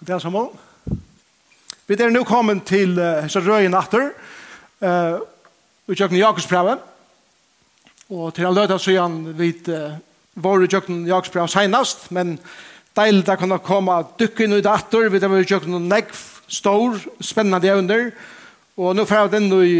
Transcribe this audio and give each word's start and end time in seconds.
God 0.00 0.08
dag, 0.08 0.20
Samuel. 0.22 0.46
Vi 1.84 1.96
er 2.00 2.08
nå 2.08 2.22
kommet 2.24 2.62
til 2.64 2.94
uh, 2.96 3.18
Hesar 3.20 3.44
Røyen 3.44 3.74
Atter, 3.76 4.06
uh, 4.80 5.18
i 5.92 5.92
kjøkken 5.92 6.16
Jakobsbrevet. 6.16 6.80
Og 8.08 8.30
til 8.32 8.46
han 8.48 8.56
løte 8.56 8.78
så 8.80 8.94
er 8.96 9.18
vi 9.36 9.50
uh, 9.68 9.98
var 10.40 10.64
i 10.64 10.70
kjøkken 10.72 11.02
Jakobsbrevet 11.04 11.52
senest, 11.52 12.06
men 12.16 12.38
deilig 12.96 13.26
å 13.28 13.36
kan 13.42 13.52
komme 13.60 13.98
dukken 14.16 14.56
ut 14.56 14.70
atter, 14.72 15.10
vi 15.12 15.20
er 15.20 15.36
i 15.44 15.60
noen 15.68 15.90
Negv, 15.92 16.16
stor, 16.48 16.96
spennende 17.20 17.76
under, 17.76 18.08
og 18.80 18.96
nå 18.96 19.04
får 19.04 19.26
jeg 19.26 19.34
den 19.36 19.52
i, 19.60 19.76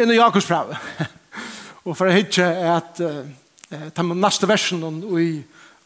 inn 0.00 0.16
i 0.16 0.16
Jakobsbrevet. 0.16 0.80
og 1.84 1.92
for 1.92 2.08
å 2.08 2.16
hitte 2.16 2.48
at 2.72 3.04
uh, 3.04 3.20
ta 3.92 4.00
med 4.00 4.24
neste 4.24 4.48
versen 4.48 5.04
i, 5.12 5.28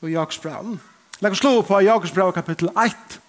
i 0.06 0.14
Jakobsbrevet. 0.14 0.78
Legg 1.18 1.42
slå 1.42 1.56
på 1.66 1.82
Jakobsbrevet 1.82 2.38
kapittel 2.38 2.70
1, 2.78 3.20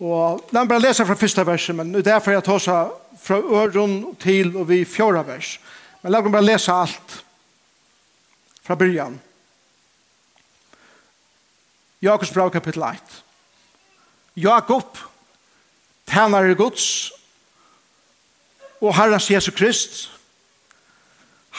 Og 0.00 0.42
la 0.52 0.62
meg 0.62 0.68
bare 0.74 0.84
lese 0.84 1.06
fra 1.08 1.16
første 1.16 1.44
verset, 1.46 1.76
men 1.76 1.94
det 1.94 2.02
er 2.02 2.10
derfor 2.10 2.34
jeg 2.34 2.44
tar 2.44 2.60
seg 2.60 2.90
fra 3.22 3.38
øren 3.40 4.00
til 4.20 4.52
og 4.56 4.68
vi 4.68 4.84
fjorda 4.84 5.22
vers. 5.24 5.56
Men 6.02 6.12
la 6.12 6.20
meg 6.20 6.34
bare 6.34 6.48
lese 6.50 6.72
alt 6.72 7.20
fra 8.66 8.76
byrjan. 8.76 9.16
Jakobs 12.04 12.30
brev 12.30 12.50
kapittel 12.52 12.84
1. 12.84 13.22
Jakob, 14.36 14.98
tænare 16.06 16.54
gods, 16.54 17.12
og 18.80 18.92
Herrens 18.96 19.30
Jesu 19.30 19.50
Krist, 19.56 20.10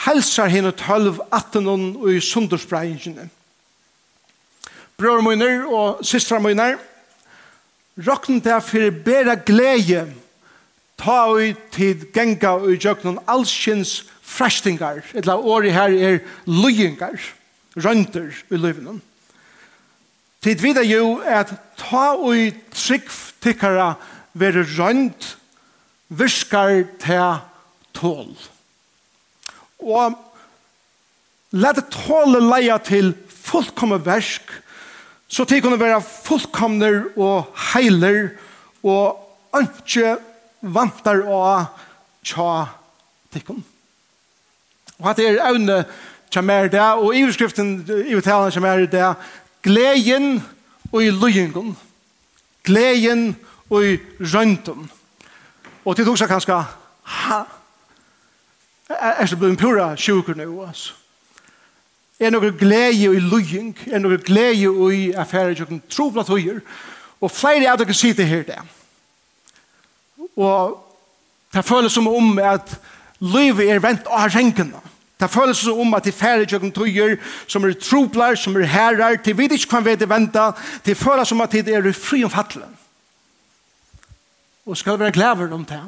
helsar 0.06 0.46
henne 0.46 0.70
tølv 0.78 1.18
attenon 1.34 1.96
og 1.96 2.12
i 2.14 2.20
sundersbreingene. 2.22 3.26
Brøder 4.98 5.26
mine 5.26 5.50
og 5.66 6.04
systra 6.06 6.38
mine, 6.38 6.76
Røkken 7.98 8.40
der 8.44 8.60
for 8.60 8.90
bedre 9.04 9.36
glede 9.46 10.06
ta 10.98 11.28
ui 11.30 11.54
tid 11.74 12.08
genga 12.14 12.56
ui 12.58 12.76
jøkken 12.78 13.18
allskins 13.26 14.04
frestingar, 14.22 15.02
eller 15.14 15.34
året 15.34 15.72
her 15.72 15.94
er 15.94 16.18
løyingar, 16.46 17.16
rønter 17.76 18.30
i 18.50 18.58
løyvenen. 18.58 19.00
Tid 20.42 20.62
vidar 20.62 20.86
jo 20.86 21.18
at 21.26 21.50
ta 21.78 22.12
ui 22.14 22.52
trygg 22.74 23.08
tikkara 23.42 23.94
vere 24.38 24.62
rønt 24.76 25.34
virkar 26.08 26.84
til 27.02 27.40
tål. 27.94 28.30
Og 29.78 30.14
let 31.52 31.82
tåle 31.90 32.42
leia 32.44 32.78
til 32.78 33.14
fullkomme 33.48 33.98
versk 34.04 34.50
så 35.28 35.44
til 35.44 35.62
kunne 35.62 35.80
være 35.80 36.02
fullkomner 36.02 37.02
og 37.16 37.50
heiler 37.72 38.30
og 38.82 39.60
ikke 39.60 40.16
vantar 40.62 41.20
å 41.28 41.40
tja 42.24 42.52
tikkun. 43.32 43.60
Og 44.98 45.10
at 45.10 45.20
det 45.20 45.28
er 45.28 45.42
evne 45.50 45.82
som 46.32 46.50
er 46.50 46.68
det, 46.72 46.80
og 46.80 47.14
i 47.16 47.24
utskriften 47.24 47.76
i 48.08 48.16
uttalen 48.16 48.52
som 48.52 48.64
er 48.64 48.86
det, 48.90 49.04
gleden 49.64 50.42
og 50.92 51.04
i 51.04 51.10
løyengun, 51.12 51.76
gleden 52.64 53.36
og 53.70 53.84
i 53.84 53.98
røyndun. 54.20 54.88
Og 55.84 55.96
til 55.96 56.08
tog 56.08 56.18
seg 56.20 56.28
kanskje, 56.28 56.58
ha, 57.08 57.42
er 58.88 59.26
så 59.28 59.36
blevet 59.36 59.60
pura 59.60 59.94
sjukur 59.96 60.36
nu, 60.36 60.64
altså 60.66 60.96
er 62.18 62.34
noe 62.34 62.50
glede 62.58 63.14
i 63.14 63.22
løying, 63.22 63.76
er 63.86 64.02
noe 64.02 64.18
glede 64.18 64.66
i 64.94 65.12
affære 65.12 65.56
som 65.56 65.70
kan 65.70 65.82
tro 65.90 66.08
på 66.10 66.24
tøyer, 66.26 66.60
og 67.20 67.30
flere 67.30 67.70
av 67.70 67.78
dere 67.78 67.94
sitter 67.94 68.26
her 68.26 68.44
der. 68.46 68.66
Og 70.38 70.76
det 71.54 71.64
føles 71.64 71.92
som 71.92 72.08
om 72.10 72.38
at 72.38 72.76
livet 73.18 73.70
er 73.70 73.82
vent 73.82 74.06
av 74.06 74.30
renkene. 74.34 74.82
Det 75.18 75.30
føles 75.30 75.58
som 75.58 75.80
om 75.82 75.94
at 75.98 76.04
de 76.06 76.12
færre 76.14 76.46
tjøkken 76.46 76.72
tøyer, 76.74 77.16
som 77.50 77.64
er 77.66 77.74
troplar, 77.74 78.36
som 78.38 78.56
er 78.56 78.68
herrar, 78.70 79.16
til 79.22 79.38
vi 79.38 79.48
ikke 79.50 79.70
kan 79.70 79.86
vi 79.86 79.96
venta, 80.06 80.52
de 80.86 80.94
føles 80.94 81.28
som 81.28 81.40
at 81.40 81.52
det 81.52 81.74
er 81.74 81.92
fri 81.92 82.22
om 82.24 82.30
fattelen. 82.30 82.76
Og 84.66 84.76
skal 84.76 84.92
det 84.92 85.00
være 85.00 85.16
glæver 85.16 85.54
om 85.54 85.64
det. 85.64 85.80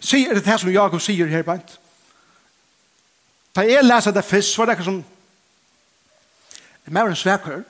Sier 0.00 0.34
det 0.34 0.44
det 0.44 0.58
som 0.60 0.70
Jakob 0.70 1.00
sier 1.00 1.26
her, 1.30 1.42
Bent? 1.46 1.78
Da 3.56 3.64
jeg 3.68 3.84
leser 3.84 4.10
det 4.10 4.24
først, 4.24 4.52
så 4.54 4.62
var 4.62 4.66
det 4.66 4.78
ikke 4.78 4.88
som 4.88 5.04
mer 6.92 7.08
enn 7.08 7.16
svekker. 7.16 7.62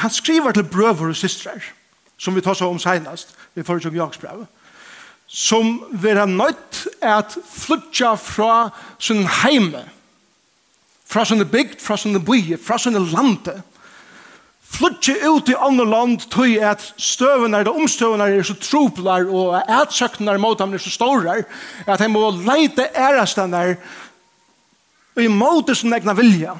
Han 0.00 0.10
skriver 0.10 0.54
til 0.56 0.64
brøver 0.64 1.10
og 1.10 1.16
systrar, 1.16 1.64
som 2.18 2.36
vi 2.36 2.40
tar 2.40 2.56
så 2.56 2.70
om 2.70 2.78
senast, 2.80 3.34
vi 3.54 3.62
får 3.62 3.82
ikke 3.82 3.92
om 3.92 4.00
jagsbrevet, 4.00 4.46
som 5.26 5.74
vil 5.92 6.18
ha 6.18 6.24
nødt 6.26 6.86
at 7.04 7.36
flytja 7.52 8.14
fra 8.14 8.70
sin 8.98 9.26
heime, 9.42 9.84
fra 11.04 11.24
sin 11.24 11.44
bygd, 11.44 11.80
fra 11.80 11.96
sin 11.96 12.24
bygd, 12.24 12.64
fra 12.64 12.78
sin 12.78 12.96
lande, 12.96 13.62
flytje 14.68 15.14
ut 15.28 15.48
i 15.48 15.56
andre 15.58 15.86
land 15.88 16.26
tog 16.30 16.56
at 16.62 16.82
støvene 16.96 17.62
eller 17.62 17.72
omstøvene 17.72 18.28
er 18.28 18.44
så 18.46 18.54
troplar 18.60 19.26
og 19.26 19.56
at 19.58 19.70
ætsøkene 19.88 20.36
mot 20.38 20.58
dem 20.58 20.74
er 20.74 20.82
så 20.82 20.90
store 20.90 21.42
at 21.86 21.98
de 21.98 22.08
må 22.08 22.30
leite 22.30 22.88
ærestene 22.96 23.64
og 25.16 25.22
i 25.22 25.26
måte 25.26 25.74
sin 25.74 25.92
egna 25.92 26.12
vilja. 26.14 26.54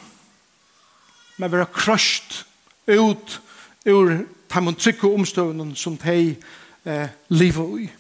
Men 1.39 1.53
være 1.53 1.69
krøst 1.73 2.45
ut 2.89 3.41
ur 3.87 4.11
de 4.49 4.75
trygge 4.75 5.13
omstøvene 5.15 5.77
som 5.77 5.97
de 5.97 6.37
eh, 6.85 7.09
lever 7.29 7.79
i 7.79 7.91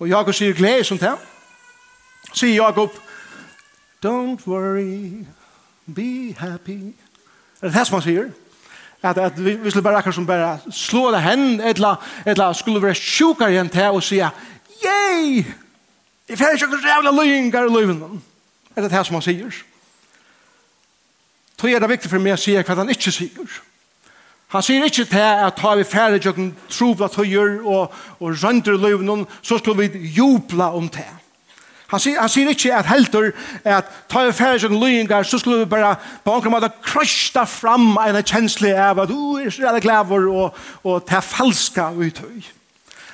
og 0.00 0.08
Jakob 0.08 0.34
sier 0.34 0.56
glede 0.56 0.84
som 0.84 0.98
det 0.98 1.12
sier 2.32 2.54
Jakob 2.54 2.94
don't 4.00 4.46
worry 4.46 5.26
be 5.94 6.34
happy. 6.38 6.94
Er 7.60 7.68
det 7.68 7.74
det 7.74 7.86
som 7.86 7.98
han 7.98 8.02
sier? 8.02 8.30
At, 9.02 9.18
at 9.18 9.44
vi, 9.44 9.54
vi 9.54 9.70
skulle 9.70 9.82
bare 9.82 9.96
akkurat 9.96 10.14
som 10.14 10.26
bare 10.26 10.58
slå 10.70 11.10
det 11.14 11.22
hen, 11.24 11.60
eller, 11.60 11.96
eller 12.26 12.52
skulle 12.52 12.82
være 12.82 12.94
sjukere 12.94 13.50
igjen 13.50 13.70
til 13.72 13.96
og 13.96 14.02
si, 14.04 14.20
«Yay! 14.80 15.44
Jeg 16.28 16.38
får 16.38 16.54
ikke 16.54 16.68
noen 16.68 16.84
jævla 16.88 17.14
løyngar 17.16 17.68
i 17.68 17.72
løyven!» 17.72 18.22
Er 18.76 18.82
det 18.82 18.92
det 18.92 19.06
som 19.06 19.16
han 19.16 19.24
sier? 19.24 19.56
Så 21.60 21.68
er 21.68 21.80
det 21.80 21.90
viktig 21.90 22.10
for 22.10 22.22
meg 22.22 22.36
å 22.36 22.40
si 22.40 22.54
hva 22.56 22.76
han 22.78 22.92
ikke 22.92 23.12
sier. 23.12 23.56
Han 24.50 24.64
sier 24.66 24.84
ikke 24.84 25.04
til 25.06 25.20
at 25.46 25.58
har 25.62 25.76
vi 25.78 25.86
ferdig 25.86 26.26
og 26.26 26.38
trobla 26.72 27.08
tøyer 27.12 27.60
og, 27.60 27.92
og 28.18 28.44
rønter 28.44 28.74
i 28.74 28.80
løyven, 28.82 29.26
så 29.42 29.58
skulle 29.58 29.88
vi 29.88 30.10
jubla 30.16 30.72
om 30.74 30.88
det. 30.90 31.19
Han 31.90 31.98
sier, 31.98 32.20
han 32.20 32.30
sier 32.30 32.50
ikke 32.52 32.70
at 32.74 32.86
helter 32.86 33.32
at 33.66 33.88
ta 34.10 34.22
i 34.28 34.34
færre 34.34 34.60
som 34.62 34.76
løyengar 34.78 35.26
så 35.26 35.40
skulle 35.40 35.64
vi 35.64 35.70
bare 35.72 35.96
på 36.24 36.36
en 36.38 36.52
måte 36.54 36.70
krøsta 36.86 37.42
fram 37.50 37.96
en 37.98 38.20
kjensle 38.22 38.70
av 38.78 39.02
at 39.02 39.10
du 39.10 39.40
er 39.40 39.50
så 39.50 39.66
redde 39.66 39.82
glæver 39.82 40.28
og, 40.30 40.58
og 40.84 41.02
ta 41.08 41.18
falska 41.24 41.90
ut. 41.98 42.22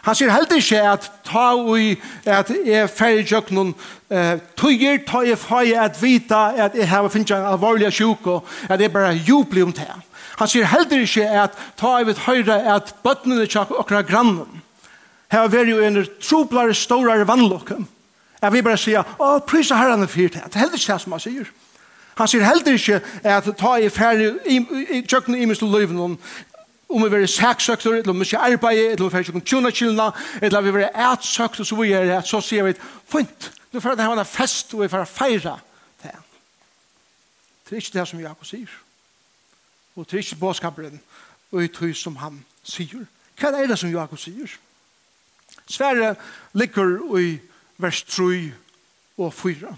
Han 0.06 0.14
sier 0.14 0.30
helter 0.30 0.60
ikke 0.60 0.82
at 0.86 1.08
ta 1.26 1.46
i 1.80 1.94
at 2.28 2.52
jeg 2.52 2.84
er 2.84 2.92
færre 2.92 3.24
som 3.26 3.48
noen 3.56 3.72
eh, 4.12 4.36
tøyer 4.60 5.00
ta 5.08 5.24
i 5.24 5.34
færre 5.40 5.88
at 5.88 5.96
vita 6.02 6.42
at 6.68 6.76
jeg 6.76 6.90
har 6.92 7.08
finnet 7.10 7.32
en 7.34 7.48
alvorlig 7.54 7.90
sjuk 7.96 8.28
og 8.28 8.54
at 8.68 8.80
jeg 8.80 8.92
bare 8.92 9.16
jubler 9.16 9.66
om 9.66 9.74
det. 9.74 9.88
Han 10.36 10.52
sier 10.52 10.68
helter 10.68 11.00
ikke 11.00 11.26
at 11.48 11.56
ta 11.80 11.96
i 11.96 12.06
vitt 12.06 12.22
høyre 12.28 12.60
at 12.76 12.92
bøttene 13.02 13.48
tjokk 13.48 13.72
okra 13.80 14.04
grannen. 14.04 14.62
Her 15.32 15.48
er 15.48 15.70
jo 15.72 15.80
en 15.82 16.04
troplare, 16.20 16.76
storare 16.76 17.26
vannlokken 17.26 17.88
Jeg 18.42 18.52
vil 18.52 18.64
bare 18.64 18.80
si, 18.80 18.96
å, 18.96 19.30
prisa 19.46 19.78
herren 19.78 20.04
er 20.04 20.10
fyrt. 20.12 20.36
Det 20.36 20.54
er 20.54 20.64
heller 20.64 20.76
ikke 20.78 20.92
det 20.92 21.02
som 21.02 21.14
han 21.16 21.22
sier. 21.24 21.48
Han 22.16 22.28
sier 22.28 22.44
heller 22.44 22.76
ikke 22.76 23.00
at 23.28 23.48
ta 23.58 23.76
i 23.76 23.88
færre 23.92 24.34
i 24.48 25.02
tjøkken 25.04 25.36
i 25.36 25.48
minst 25.48 25.64
løyven 25.64 25.98
om 26.00 26.20
om 26.88 27.02
vi 27.02 27.10
være 27.10 27.26
saksøkter, 27.26 27.90
eller 27.90 28.10
om 28.10 28.20
vi 28.20 28.24
ikke 28.24 28.38
arbeid, 28.38 28.78
eller 28.78 29.04
om 29.04 29.12
vi 29.12 29.18
er 29.18 29.22
tjøkken 29.26 29.44
tjuna 29.44 29.70
kylna, 29.70 30.10
eller 30.42 30.58
om 30.58 30.74
vi 30.76 30.82
er 30.82 31.12
ætsøkter, 31.12 31.64
så 31.64 31.76
vi 31.76 31.92
er 31.92 32.20
så 32.22 32.40
sier 32.40 32.64
vi, 32.64 32.74
fint, 33.10 33.50
nå 33.72 33.80
får 33.82 33.96
det 33.98 34.06
her 34.06 34.20
en 34.20 34.28
fest, 34.28 34.74
og 34.74 34.84
vi 34.84 34.88
får 34.88 35.04
feira 35.10 35.56
det. 36.02 36.14
Det 37.66 37.72
er 37.72 37.82
ikke 37.82 37.98
det 37.98 38.08
som 38.08 38.20
Jakob 38.20 38.46
sier. 38.46 38.70
Og 39.96 40.06
det 40.06 40.14
er 40.14 40.24
ikke 40.24 40.40
båtskaperen, 40.40 41.00
og 41.50 41.60
det 41.60 41.90
er 41.90 41.98
som 41.98 42.16
han 42.22 42.44
sier. 42.62 43.06
Hva 43.36 43.52
er 43.52 43.66
det 43.66 43.78
som 43.78 43.90
Jakob 43.90 44.18
sier? 44.18 44.54
Sverre 45.66 46.14
ligger 46.54 47.18
i 47.18 47.40
vers 47.78 48.02
3 48.02 48.52
og 49.18 49.34
4. 49.34 49.76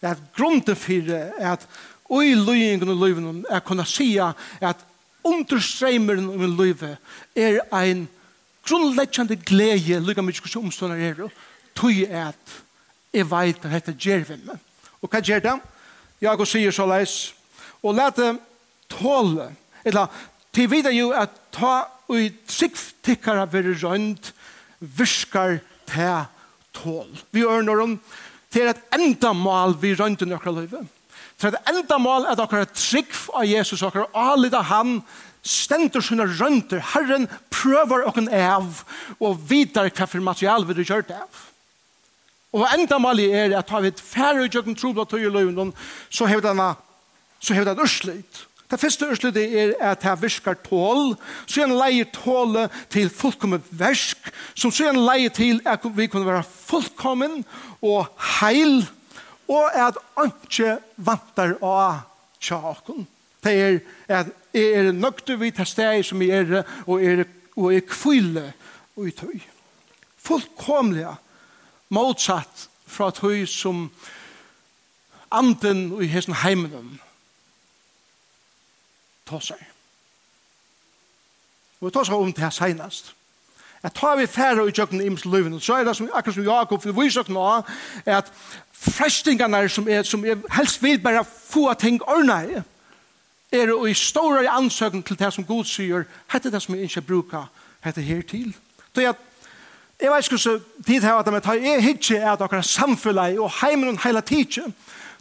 Det 0.00 0.10
er 0.10 0.24
grunden 0.36 0.76
for 0.76 1.08
det 1.08 1.22
at 1.38 1.68
i 2.10 2.34
løyingen 2.34 2.88
og 2.88 3.00
løyven 3.00 3.46
er 3.50 3.60
kunne 3.60 3.86
si 3.86 4.16
at 4.18 4.84
understreimeren 5.24 6.30
i 6.30 6.36
min 6.38 6.56
løyve 6.56 6.96
er 7.34 7.60
en 7.72 8.06
grunnleggjande 8.66 9.36
glede 9.36 10.00
lykka 10.00 10.22
mykje 10.22 10.44
hvordan 10.44 10.66
omstående 10.66 11.08
er 11.08 11.28
tog 11.74 12.02
at 12.10 12.54
jeg 13.12 13.30
vet 13.30 13.64
at 13.64 13.72
dette 13.72 13.96
gjør 13.98 14.24
vi 14.28 14.36
med. 14.44 14.58
Og 15.02 15.10
hva 15.10 15.20
gjør 15.20 15.42
det? 15.44 15.56
Jakob 16.20 16.48
sier 16.48 16.72
så 16.72 16.86
leis 16.88 17.34
og 17.82 17.96
lete 17.96 18.36
tåle 18.90 19.50
eller 19.84 20.06
til 20.54 20.70
videre 20.70 20.94
jo 20.96 21.10
at 21.12 21.30
ta 21.52 21.86
og 22.08 22.20
i 22.20 22.30
trygg 22.48 22.78
tikkere 23.04 23.48
være 23.52 23.74
rønt 23.82 24.32
virkar 24.80 25.58
til 25.90 26.24
tål. 26.76 27.08
Vi 27.34 27.44
ørner 27.46 27.82
om 27.82 27.96
til 28.52 28.70
et 28.70 28.82
enda 28.94 29.32
mål 29.36 29.76
vi 29.82 29.94
rønte 29.96 30.28
nøkker 30.28 30.54
livet. 30.54 30.86
Til 31.36 31.52
et 31.52 31.70
enda 31.72 31.98
mål 32.00 32.28
at 32.30 32.40
dere 32.40 32.68
trygg 32.72 33.12
av 33.36 33.44
Jesus, 33.48 33.82
dere 33.84 34.06
alida 34.16 34.62
han, 34.70 35.00
stendur 35.46 36.02
sina 36.02 36.24
rønter, 36.26 36.80
Herren 36.94 37.28
prøver 37.52 38.06
okken 38.08 38.30
av, 38.32 38.82
og 39.20 39.42
vidar 39.50 39.90
hva 39.92 40.08
for 40.08 40.24
material 40.24 40.66
vi 40.66 40.82
gjør 40.82 41.04
det 41.06 41.18
av. 41.20 41.44
Og 42.56 42.64
enda 42.72 42.98
mål 43.02 43.20
er 43.26 43.54
at 43.58 43.70
har 43.70 43.84
vi 43.84 43.92
et 43.92 44.00
færre 44.00 44.46
utgjøkken 44.46 44.78
tro 44.78 44.94
på 44.96 45.04
tøye 45.10 45.30
løyven, 45.32 45.74
så 46.08 46.28
hever 46.30 46.46
denne, 46.48 46.70
så 47.38 47.56
hever 47.56 47.68
denne 47.68 47.84
urslit. 47.84 48.46
Det 48.70 48.80
første 48.80 49.06
ørslutet 49.06 49.52
er 49.54 49.72
at 49.80 50.02
her 50.02 50.16
viskar 50.18 50.56
tål, 50.66 51.14
så 51.46 51.62
er 51.62 51.68
en 51.68 51.78
leie 51.78 52.06
tåle 52.10 52.66
til 52.90 53.10
fullkommet 53.14 53.62
versk, 53.70 54.18
som 54.58 54.72
så 54.74 54.88
er 54.88 54.96
en 54.96 55.06
leie 55.06 55.30
til 55.30 55.60
at 55.66 55.86
vi 55.94 56.08
kunne 56.10 56.26
være 56.26 56.42
fullkommen 56.42 57.44
og 57.82 58.08
heil, 58.40 58.82
og 59.46 59.70
at 59.78 60.00
ikke 60.24 60.78
vantar 60.96 61.54
av 61.62 62.02
tjaken. 62.42 63.06
Det 63.44 63.54
er 63.54 63.78
at 64.08 64.34
jeg 64.56 64.72
er 64.74 64.92
nøkte 64.96 65.36
vi 65.38 65.52
til 65.54 65.68
steg 65.68 66.02
som 66.08 66.22
jeg 66.24 66.48
er, 66.48 66.66
og 66.86 67.04
er, 67.04 67.26
og 67.54 67.70
er 67.74 67.86
kvile 67.86 68.48
og 68.96 69.06
i 69.06 69.14
tøy. 69.14 69.40
Fullkomlige, 70.26 71.14
motsatt 71.94 72.66
fra 72.86 73.12
tøy 73.14 73.44
som 73.46 73.90
anden 75.30 75.92
og 75.92 76.02
i 76.02 76.10
hessen 76.10 76.34
heimen 76.42 76.96
tåsar. 79.28 79.60
Og 81.80 81.88
vi 81.88 81.92
tar 81.92 82.08
seg 82.08 82.16
om 82.16 82.32
det 82.32 82.44
her 82.44 82.54
senest. 82.54 83.12
Jeg 83.82 83.92
tar 83.94 84.16
vi 84.18 84.26
færre 84.26 84.64
i 84.66 84.72
kjøkken 84.72 85.00
i 85.00 85.06
imens 85.06 85.26
så 85.62 85.76
er 85.76 85.84
det 85.84 85.96
som, 85.96 86.08
akkurat 86.14 86.34
som 86.34 86.44
Jakob 86.44 86.82
for 86.82 86.92
vi 86.92 87.04
viser 87.04 87.28
nå, 87.28 87.62
er 88.06 88.16
at 88.16 88.32
frestingene 88.72 89.68
som 89.68 89.88
er, 89.88 90.02
som 90.02 90.24
er 90.24 90.40
helst 90.56 90.82
vil 90.82 90.98
bare 90.98 91.24
få 91.24 91.74
ting 91.74 92.00
ordne 92.02 92.64
er 93.52 93.86
i 93.86 93.94
store 93.94 94.48
ansøkning 94.50 95.04
til 95.04 95.18
det 95.18 95.32
som 95.32 95.44
Gud 95.44 95.64
sier, 95.64 96.04
hette 96.32 96.50
det 96.50 96.62
som 96.62 96.74
jeg 96.74 96.82
ikke 96.82 97.00
bruker, 97.00 97.46
hette 97.84 98.02
her 98.02 98.22
til. 98.22 98.54
Så 98.94 99.00
jeg, 99.00 99.14
jeg 100.00 100.10
vet 100.10 100.26
ikke 100.26 100.38
så 100.38 100.58
tid 100.86 101.00
her 101.00 101.14
at 101.14 101.32
jeg 101.32 101.42
tar, 101.42 101.54
jeg 101.54 101.82
hittir 101.82 102.26
at 102.32 102.38
dere 102.42 102.62
samfunnet 102.62 103.38
og 103.38 103.52
heimen 103.60 103.94
og 103.94 104.02
hele 104.02 104.20
tiden, 104.20 104.74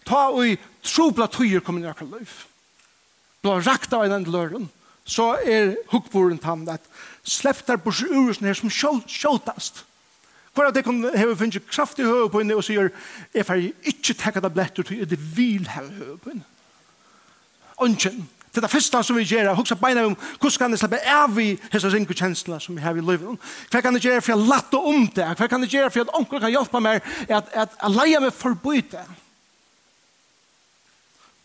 ta 0.05 0.27
og 0.31 0.47
i 0.47 0.57
trobla 0.83 1.27
tøyer 1.27 1.59
kommer 1.59 1.85
i 1.85 1.89
akkurat 1.89 2.19
løyf 2.19 2.45
du 3.45 3.51
har 3.53 3.65
rakt 3.65 3.93
av 3.93 4.07
den 4.09 4.25
løren, 4.33 4.69
så 5.05 5.35
er 5.45 5.75
hukkboren 5.91 6.39
tann 6.41 6.65
at 6.71 6.85
slepp 7.21 7.61
der 7.67 7.77
på 7.77 7.93
ur 7.93 8.33
her 8.33 8.57
som 8.57 8.71
sjåltast. 8.73 9.83
Hvor 10.55 10.69
at 10.69 10.77
jeg 10.77 10.85
kan 10.87 11.03
heve 11.13 11.35
finnes 11.37 11.61
kraft 11.69 11.99
i 11.99 12.07
høy 12.07 12.29
på 12.31 12.39
henne 12.39 12.55
og 12.55 12.63
sier, 12.65 12.89
jeg 13.35 13.45
får 13.45 13.65
ikke 13.91 14.15
tekka 14.17 14.49
blettur 14.49 14.87
til 14.87 15.03
det 15.05 15.19
vil 15.35 15.67
heve 15.67 15.91
høy 15.99 16.15
på 16.23 16.31
henne. 16.31 16.47
Ønsken. 17.83 18.23
Det 18.55 18.61
er 18.61 18.69
det 18.69 18.71
første 18.71 19.01
som 19.03 19.17
vi 19.19 19.25
gjør, 19.27 19.51
huksa 19.57 19.75
beina 19.75 20.05
om 20.07 20.13
hvordan 20.15 20.57
kan 20.57 20.71
jeg 20.71 20.79
slippe 20.79 21.01
av 21.11 21.39
i 21.43 21.49
hese 21.73 21.89
ringe 21.91 22.15
kjenslene 22.15 22.61
som 22.63 22.77
vi 22.77 22.85
har 22.85 22.95
i 22.95 23.03
livet. 23.03 23.49
Hva 23.67 23.81
kan 23.83 23.99
jeg 23.99 24.07
gjøre 24.07 24.23
for 24.23 24.31
jeg 24.31 24.47
latte 24.47 24.79
om 24.79 25.09
det? 25.11 25.27
Hva 25.35 25.49
kan 25.51 25.65
jeg 25.65 25.73
gjøre 25.75 25.91
for 25.91 26.05
at 26.05 26.15
onker 26.15 26.39
kan 26.39 26.53
hjelpe 26.53 26.79
meg 26.79 27.03
at, 27.27 27.51
at, 27.51 27.75
at 27.75 27.91
leie 27.91 28.21
meg 28.23 28.31
forbyte 28.33 28.95
det? 28.95 29.24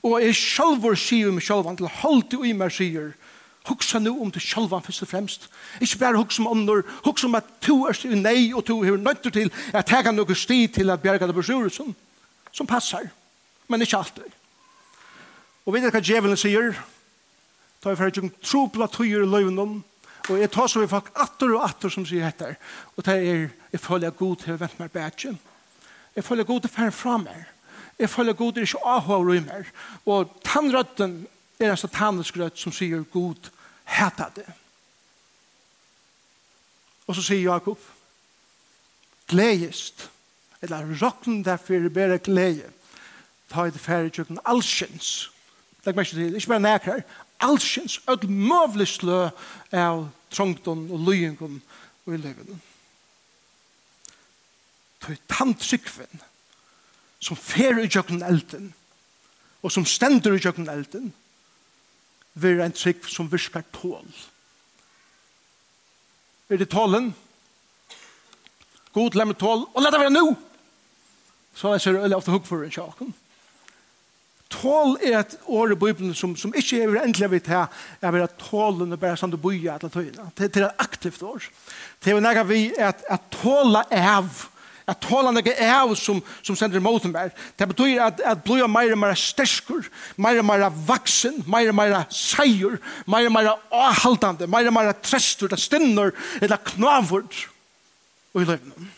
Og 0.06 0.16
jeg 0.22 0.36
sjølver 0.38 0.96
sier 0.96 1.32
meg 1.34 1.44
sjølvan 1.44 1.76
til 1.76 1.90
holdt 2.00 2.38
i 2.40 2.54
meg 2.56 2.72
sier 2.72 3.12
Hugsa 3.68 3.98
nu 4.00 4.14
om 4.22 4.30
du 4.32 4.40
sjølvan 4.40 4.82
fyrst 4.82 5.04
og 5.04 5.10
fremst. 5.10 5.42
Ikki 5.84 5.98
bare 6.00 6.16
hugsa 6.16 6.40
om 6.40 6.48
ånder, 6.48 6.80
hugsa 7.04 7.28
om 7.28 7.36
at 7.36 7.48
tu 7.60 7.82
er 7.86 7.98
i 8.08 8.16
nei 8.16 8.52
og 8.56 8.64
tu 8.66 8.78
er 8.80 8.96
nøytter 8.96 9.34
til 9.34 9.52
at 9.76 9.86
tega 9.86 10.14
kan 10.14 10.36
sti 10.36 10.66
til 10.72 10.90
at 10.90 11.02
bjerga 11.02 11.28
det 11.28 11.36
besjuret 11.36 11.74
som, 11.74 11.92
som 12.52 12.66
passar. 12.66 13.10
Men 13.68 13.82
ikke 13.82 13.98
alltid. 13.98 14.32
Og 15.66 15.74
vet 15.74 15.84
du 15.84 15.90
hva 15.92 16.00
djevelen 16.00 16.40
sier? 16.40 16.72
Ta 17.84 17.92
i 17.92 18.00
fyrir 18.00 18.16
tjung 18.16 18.32
trobla 18.40 18.88
tøyer 18.88 19.28
løyvnum 19.28 19.82
og 20.30 20.36
jeg 20.38 20.50
tar 20.52 20.68
så 20.68 20.80
vi 20.80 20.88
folk 20.88 21.08
atter 21.16 21.52
og 21.54 21.62
atter 21.64 21.92
som 21.92 22.04
sier 22.06 22.26
etter 22.28 22.58
og 22.94 23.04
det 23.06 23.14
er 23.16 23.46
jeg 23.72 23.80
føler 23.80 24.12
god 24.12 24.42
til 24.42 24.54
å 24.54 24.60
vente 24.60 24.80
meg 24.80 24.92
bætjen. 24.92 25.38
Jeg 26.16 26.24
føler 26.26 26.48
god 26.48 26.64
til 26.64 26.72
å 26.72 26.74
fære 26.74 26.94
fra 26.96 27.16
meg. 27.22 27.44
Jeg 28.00 28.10
føler 28.10 28.32
god 28.32 28.56
er 28.56 28.64
ikke 28.64 28.86
avhåver 28.88 29.34
i 29.34 29.44
meg. 29.44 29.68
Og 30.08 30.30
tannrøtten 30.44 31.26
er 31.60 31.74
en 31.74 31.80
satanisk 31.80 32.38
rødt 32.40 32.58
som 32.58 32.72
sier 32.72 33.04
god 33.12 33.50
heta 33.84 34.30
det. 34.36 34.46
Og 37.06 37.16
så 37.18 37.24
sier 37.26 37.42
Jakob, 37.42 37.80
gledest, 39.28 40.08
eller 40.62 40.94
rokken 41.02 41.42
derfor 41.44 41.74
er 41.74 41.92
bare 41.92 42.18
glede, 42.18 42.70
ta 43.50 43.66
i 43.66 43.74
det 43.74 43.82
færre 43.82 44.08
tjøkken 44.08 44.38
allsjens. 44.46 45.30
Legg 45.84 45.96
meg 45.96 46.06
ikke 46.06 46.16
til, 46.20 46.36
ikke 46.38 46.52
bare 46.52 46.64
nekker, 46.64 47.02
allsjens, 47.42 47.98
et 48.08 48.26
møvlig 48.28 48.86
slø 48.88 49.20
av 49.74 50.06
trångton 50.30 50.86
og 50.92 51.06
lyingen 51.08 51.60
og 52.06 52.14
i 52.14 52.20
levende. 52.20 52.58
Ta 55.00 55.16
i 55.16 55.22
tantrykven, 55.32 56.22
som 57.20 57.36
fer 57.36 57.78
i 57.78 57.88
jøkken 57.88 58.22
elden, 58.24 58.70
og 59.62 59.72
som 59.72 59.84
stender 59.84 60.36
i 60.36 60.42
jøkken 60.42 60.68
elden, 60.72 61.12
vil 62.40 62.60
en 62.64 62.72
trygg 62.72 63.08
som 63.10 63.28
virker 63.30 63.64
tål. 63.74 64.06
Er 66.50 66.58
det 66.58 66.70
tålen? 66.72 67.12
God 68.92 69.14
lemmer 69.14 69.36
tål, 69.38 69.66
og 69.74 69.82
la 69.82 69.90
det 69.92 70.00
være 70.00 70.14
nå! 70.14 70.28
Så 71.54 71.74
jeg 71.74 71.82
ser 71.82 71.98
øyelig 72.00 72.16
ofte 72.16 72.32
hukk 72.32 72.46
for 72.48 72.64
en 72.64 72.72
sjaken. 72.72 73.12
Tål 74.50 74.96
er 75.06 75.20
et 75.20 75.36
år 75.46 75.74
i 75.74 75.78
Bibelen 75.78 76.14
som, 76.14 76.32
som 76.36 76.54
ikke 76.58 76.80
er 76.82 77.02
endelig 77.04 77.28
vidt 77.30 77.50
her, 77.52 77.68
er 78.02 78.16
at 78.24 78.38
tålen 78.40 78.90
er 78.92 78.98
bare 78.98 79.18
sånn 79.18 79.30
du 79.30 79.38
bøyer 79.38 79.76
alle 79.76 79.90
tøyene. 79.92 80.26
Det, 80.34 80.48
det 80.50 80.64
er 80.64 80.70
et 80.72 80.82
aktivt 80.82 81.22
år. 81.22 81.44
Det 82.02 82.10
er 82.10 82.18
jo 82.18 82.24
nægget 82.24 82.48
vi 82.48 82.62
at, 82.74 83.04
at 83.06 83.28
tåla 83.34 83.84
er 83.94 84.08
av, 84.16 84.48
at 84.90 85.00
tåla 85.04 85.32
noe 85.34 85.54
av 85.70 85.94
som, 85.98 86.20
som 86.42 86.56
sender 86.58 86.82
mot 86.82 87.02
dem 87.02 87.14
meg. 87.14 87.34
Det 87.58 87.68
betyr 87.70 88.02
at, 88.02 88.22
at 88.26 88.42
blod 88.44 88.64
er 88.64 88.70
mer 88.70 88.94
og 88.94 89.00
mer 89.02 89.18
sterskur, 89.18 89.86
mer 90.20 90.40
og 90.42 90.48
mer 90.48 90.66
vaksen, 90.88 91.40
mer 91.50 91.70
og 91.70 91.78
mer 91.78 91.96
seier, 92.14 92.78
mer 93.10 93.28
og 93.28 93.34
mer 93.36 93.52
avhaldande, 93.70 94.48
mer 94.50 94.70
og 94.70 94.76
mer 94.76 94.92
trestur, 95.02 95.50
det 95.52 95.60
stinner, 95.62 96.14
eller 96.40 96.62
knavord 96.72 97.44
og 98.34 98.42
i 98.42 98.48
løvnen. 98.48 98.90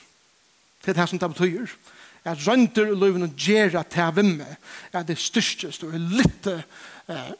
Det 0.82 0.92
er 0.92 1.00
det 1.00 1.08
som 1.10 1.20
det 1.20 1.32
betyr. 1.34 1.76
At 2.24 2.42
rønter 2.46 2.92
i 2.92 2.98
løvnen 2.98 3.34
gjerra 3.38 3.82
til 3.90 4.04
av 4.04 4.16
vimme, 4.16 4.46
at 4.92 5.08
det 5.08 5.18
styrstest 5.18 5.82
og 5.86 5.94
er 5.96 6.10
litt 6.20 6.48
eh, 6.48 7.32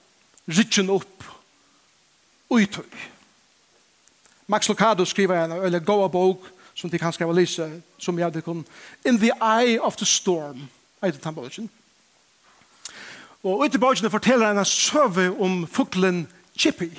rytjen 0.50 0.90
opp 0.90 1.28
og 2.52 2.60
i 2.60 2.66
tøy. 2.68 3.04
Max 4.50 4.68
Lucado 4.68 5.06
skriver 5.08 5.44
en 5.44 5.54
eller 5.62 5.84
goa 5.86 6.10
bok 6.12 6.50
som 6.74 6.90
de 6.90 6.98
kan 6.98 7.12
skriva 7.12 7.32
lise, 7.32 7.68
som 7.98 8.18
jeg 8.18 8.26
hadde 8.26 8.42
kun 8.42 8.64
In 9.04 9.18
the 9.18 9.32
Eye 9.42 9.80
of 9.80 9.96
the 9.96 10.06
Storm, 10.06 10.68
eit 11.02 11.24
den. 11.24 11.70
Og 13.42 13.64
ut 13.64 13.74
i 13.74 13.78
bøkken 13.78 14.10
forteller 14.10 14.46
han 14.46 14.58
en 14.58 14.64
søve 14.64 15.32
om 15.40 15.66
fuklen 15.66 16.28
Chippy. 16.56 16.90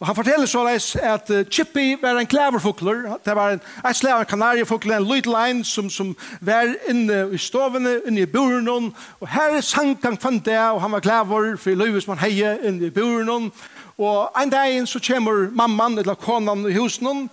Og 0.00 0.06
han 0.06 0.16
forteller 0.16 0.46
så 0.46 0.62
leis 0.64 0.96
at 0.96 1.30
Chippy 1.50 2.02
var 2.02 2.16
en 2.18 2.26
klæverfukler, 2.26 3.18
det 3.24 3.34
var 3.36 3.50
en, 3.50 3.60
en 3.86 3.94
slag 3.94 4.12
av 4.12 4.20
en 4.20 4.26
kanariefugler, 4.26 4.96
en 4.96 5.08
lydlein 5.08 5.64
som, 5.64 5.90
som 5.90 6.14
var 6.40 6.72
inne 6.88 7.26
i 7.32 7.38
stovene, 7.38 7.98
inne 8.08 8.24
i 8.24 8.26
buren, 8.26 8.94
og 9.20 9.28
her 9.28 9.60
sank 9.60 10.04
han 10.04 10.16
kvant 10.16 10.46
det, 10.46 10.56
og 10.56 10.80
han 10.80 10.96
var 10.96 11.04
klæver 11.04 11.56
for 11.60 11.76
løyve 11.76 12.00
som 12.00 12.16
han 12.16 12.24
heie 12.24 12.54
inne 12.64 12.88
i 12.88 12.90
buren, 12.90 13.52
og 14.00 14.40
en 14.42 14.50
dag 14.50 14.88
så 14.88 15.00
kommer 15.04 15.50
mamman, 15.52 15.98
eller 15.98 16.14
konan 16.14 16.64
i 16.64 16.78
husen, 16.78 17.06
og 17.06 17.28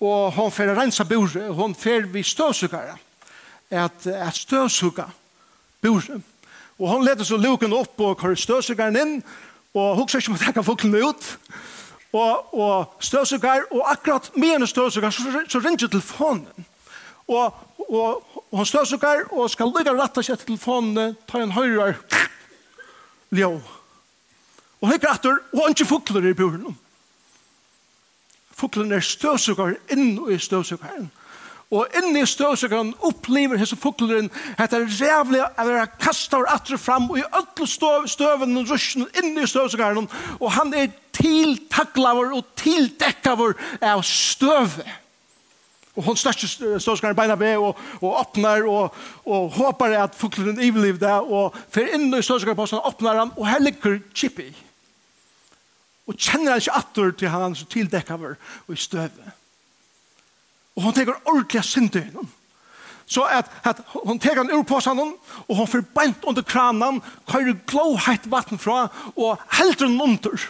og 0.00 0.32
hon 0.32 0.52
fer 0.52 0.72
rensa 0.76 1.04
bure, 1.04 1.50
hon 1.52 1.74
fer 1.76 2.08
vi 2.08 2.22
støvsugare, 2.24 2.96
at, 3.70 4.06
at 4.06 4.36
støvsuga 4.36 5.10
bure. 5.82 6.20
Og 6.80 6.88
hon 6.88 7.04
leter 7.04 7.24
så 7.28 7.36
luken 7.36 7.74
opp 7.76 8.00
og 8.00 8.16
kvar 8.20 8.34
støvsugaren 8.34 8.96
inn, 8.96 9.18
og 9.76 9.98
hukser 10.00 10.18
ikke 10.18 10.32
om 10.32 10.38
at 10.38 10.46
jeg 10.46 10.54
kan 10.56 10.64
ut, 11.04 11.26
og, 12.12 12.54
og 12.54 12.94
støvsugar, 13.00 13.68
og 13.70 13.92
akkurat 13.92 14.30
med 14.36 14.56
en 14.56 14.66
støvsugar, 14.66 15.10
så, 15.10 15.44
så 15.48 15.58
ringer 15.58 15.86
telefonen. 15.86 16.46
Og, 17.28 17.54
og, 17.88 18.24
og 18.50 18.56
hon 18.58 18.66
støvsugar, 18.66 19.28
og 19.30 19.50
skal 19.50 19.70
lykka 19.70 19.94
ratta 19.94 20.22
seg 20.22 20.40
til 20.40 20.54
telefonen, 20.54 21.14
ta 21.30 21.38
en 21.38 21.54
høyrar, 21.54 22.00
ljå. 23.30 23.52
Og 24.80 24.88
høyre 24.88 25.12
atter, 25.12 25.38
og 25.52 25.62
han 25.62 25.76
ikke 25.76 25.86
fukler 25.92 26.32
i 26.32 26.34
buren 26.34 26.74
fuklen 28.60 28.92
er 28.92 29.04
støvsukker 29.04 29.74
inn 29.94 30.18
i 30.30 30.38
støvsukkeren. 30.38 31.08
Og 31.70 31.86
inn 31.94 32.16
i 32.18 32.24
støvsukkeren 32.26 32.94
opplever 33.06 33.60
hese 33.60 33.78
fuglen 33.78 34.26
at 34.58 34.72
det 34.72 34.80
er 34.80 34.96
rævlig 34.98 35.42
at 35.44 35.68
det 35.68 35.76
er 35.78 35.92
kastet 36.02 36.48
atre 36.50 36.78
fram 36.78 37.06
og 37.10 37.20
i 37.20 37.26
ødel 37.28 37.68
støv, 37.70 38.08
støven 38.10 38.56
og 38.58 38.72
rusjen 38.72 39.06
inn 39.22 39.38
i 39.38 39.46
støvsukkeren 39.46 40.08
og 40.40 40.48
han 40.56 40.74
er 40.74 40.90
tiltaklaver 41.14 42.34
og 42.34 42.48
tildekkavor 42.58 43.54
av 43.82 44.02
støvet. 44.06 44.88
Og 45.98 46.06
hon 46.06 46.16
største 46.18 46.48
ståskaren 46.80 47.16
beina 47.18 47.34
ved 47.38 47.58
og, 47.58 47.78
og 48.00 48.20
åpner 48.22 48.66
og, 48.70 48.94
og 49.26 49.50
håper 49.58 49.96
at 50.00 50.14
fuglen 50.16 50.60
ivelivde 50.62 51.12
og 51.20 51.56
fer 51.70 51.90
inn 51.96 52.08
i 52.14 52.22
ståskaren 52.22 52.58
på 52.58 52.66
åpner 52.78 53.18
han 53.24 53.32
og 53.36 53.48
her 53.50 53.62
ligger 53.62 53.98
Chippy 54.14 54.50
og 56.10 56.18
kjenner 56.18 56.56
han 56.56 56.62
ikke 56.62 56.78
atter 56.80 57.12
til 57.14 57.30
han 57.30 57.54
som 57.54 57.70
tildekker 57.70 58.26
og 58.26 58.74
i 58.74 58.78
støve. 58.78 59.34
Og 60.74 60.82
hun 60.82 60.94
tenker 60.96 61.18
ordentlig 61.24 61.62
synd 61.66 61.92
til 61.94 62.08
henne. 62.08 62.26
Så 63.10 63.24
at, 63.26 63.50
at 63.66 63.80
hun 64.04 64.18
teker 64.22 64.44
han 64.44 64.52
ur 64.54 64.62
på 64.66 64.78
seg 64.82 64.98
og 64.98 65.54
hun 65.58 65.68
får 65.70 65.82
beint 65.96 66.26
under 66.30 66.46
kranen, 66.46 67.00
kører 67.26 67.58
glåheit 67.66 68.26
vatten 68.30 68.58
fra, 68.58 68.84
og 69.16 69.40
helter 69.58 69.88
den 69.88 69.98
under. 69.98 70.46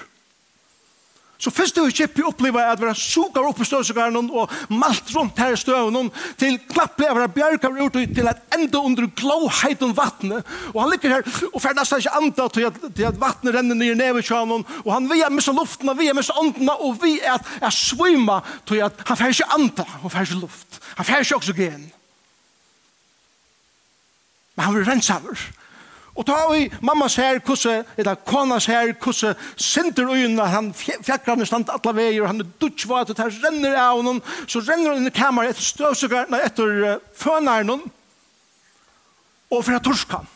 Så 1.40 1.50
først 1.50 1.76
du 1.76 1.86
kjippi 1.88 2.20
oppleva 2.26 2.66
at 2.68 2.80
vi 2.80 2.88
har 2.90 2.98
vera 3.32 3.48
opp 3.48 3.60
i 3.62 3.64
støvsugaren 3.64 4.28
og 4.28 4.50
malt 4.76 5.08
rundt 5.14 5.38
her 5.40 5.54
i 5.54 5.60
støvnen 5.60 6.10
til 6.40 6.58
knappe 6.68 7.06
av 7.08 7.16
vera 7.16 7.30
bjergar 7.32 7.78
ut 7.80 7.96
til 7.96 8.28
at 8.28 8.42
enda 8.52 8.82
under 8.84 9.08
glåheit 9.16 9.80
om 9.86 9.94
vattnet 9.96 10.44
og 10.74 10.80
han 10.82 10.90
ligger 10.92 11.14
her 11.16 11.30
og 11.48 11.62
fer 11.64 11.76
nesten 11.78 12.02
ikke 12.02 12.18
anda 12.18 12.48
til 12.52 12.68
at, 12.68 12.80
til 12.96 13.08
at 13.08 13.20
vattnet 13.20 13.56
renner 13.56 13.78
nye 13.78 13.96
neve 13.96 14.24
kjønnen 14.26 14.66
og 14.82 14.90
han 14.92 15.08
via 15.08 15.30
missa 15.32 15.54
luften 15.56 15.88
og 15.88 16.02
er 16.04 16.18
missa 16.18 16.36
åndene 16.40 16.76
og 16.76 17.00
vi 17.00 17.16
er, 17.24 17.40
er 17.40 17.72
svima 17.72 18.42
til 18.68 18.84
at 18.84 19.00
han 19.08 19.20
fer 19.22 19.32
ikke 19.32 19.48
anda 19.56 19.86
og 20.02 20.12
fer 20.12 20.28
ikke 20.28 20.42
luft. 20.42 20.80
Han 20.98 21.08
fer 21.08 21.24
ikke 21.24 21.40
oksygen 21.40 21.88
men 24.56 24.66
han 24.66 24.76
vil 24.76 24.88
rensa 24.92 25.16
over 25.22 25.40
Og 26.18 26.26
ta 26.26 26.38
i 26.56 26.66
mammas 26.82 27.14
her 27.20 27.38
kusse, 27.44 27.84
eller 27.96 28.18
konas 28.26 28.66
her 28.70 28.92
kusse, 29.00 29.34
sinter 29.56 30.10
øynene, 30.10 30.46
han 30.50 30.72
fjekker 30.74 31.34
han 31.34 31.46
stand 31.46 31.70
alla 31.70 31.94
veier, 31.94 32.26
han 32.26 32.42
er 32.42 32.50
dutjvat, 32.60 33.12
og 33.12 33.22
her 33.22 33.38
renner 33.44 33.78
av 33.78 34.00
honom, 34.00 34.18
så 34.46 34.62
renner 34.64 34.94
han 34.94 35.04
inn 35.04 35.12
i 35.12 35.14
kamer 35.14 35.50
etter 35.52 35.64
støvsugar, 35.64 36.26
nei, 36.32 36.42
etter 36.46 36.74
uh, 36.82 36.98
fønaren, 37.14 37.86
og 39.50 39.64
for 39.64 39.78
at 39.78 39.86
torsk 39.86 40.18
han. 40.18 40.28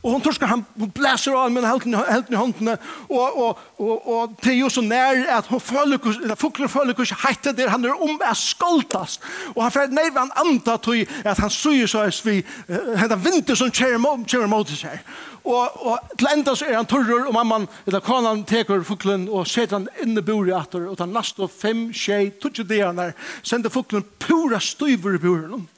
Og 0.00 0.14
hon 0.14 0.22
torskar, 0.24 0.48
han 0.48 0.62
blæser 0.96 1.34
av 1.36 1.50
med 1.52 1.66
helten 1.66 1.92
i 2.32 2.38
håndene, 2.38 2.76
og, 3.10 3.34
og, 3.36 3.58
og, 3.76 4.06
og 4.08 4.36
det 4.40 4.54
er 4.54 4.60
jo 4.62 4.70
så 4.72 4.80
nær 4.80 5.18
at 5.36 5.50
hun 5.52 5.60
føler, 5.60 6.00
fukler 6.40 6.70
føler 6.72 6.96
kurs 6.96 7.12
heiter 7.20 7.52
det, 7.52 7.66
han 7.68 7.84
er 7.84 8.00
om 8.00 8.14
er 8.24 8.38
skoltast. 8.38 9.20
Og 9.52 9.60
han 9.66 9.74
fyrir 9.74 9.92
nær 9.92 10.14
han 10.16 10.32
anta 10.40 10.78
tog 10.80 11.02
at 11.20 11.42
han 11.42 11.52
suger 11.52 11.90
så 11.90 12.06
vi, 12.24 12.38
henda 12.70 13.18
vinter 13.20 13.58
som 13.58 13.68
kjer 13.68 14.00
mot 14.00 14.72
seg. 14.72 15.04
Og, 15.44 15.76
og 15.84 16.16
til 16.16 16.32
enda 16.32 16.54
så 16.56 16.68
er 16.68 16.78
han 16.78 16.88
torrur, 16.88 17.26
og 17.28 17.36
mamman, 17.36 17.68
eller 17.84 18.00
kanan 18.04 18.46
teker 18.48 18.80
fuklen, 18.88 19.26
og 19.28 19.48
setter 19.48 19.82
han 19.82 19.88
inn 20.00 20.16
i 20.16 20.24
bure 20.24 20.56
atter, 20.56 20.86
og 20.88 20.96
tar 21.00 21.12
nast 21.12 21.40
og 21.44 21.52
fem, 21.52 21.90
tjei, 21.92 22.30
tutsi 22.40 22.64
det 22.64 22.80
han 22.86 23.00
er, 23.04 23.12
sender 23.42 23.72
fuklen 23.72 24.06
pura 24.20 24.60
styver 24.64 25.20
i 25.20 25.20
buren. 25.20 25.68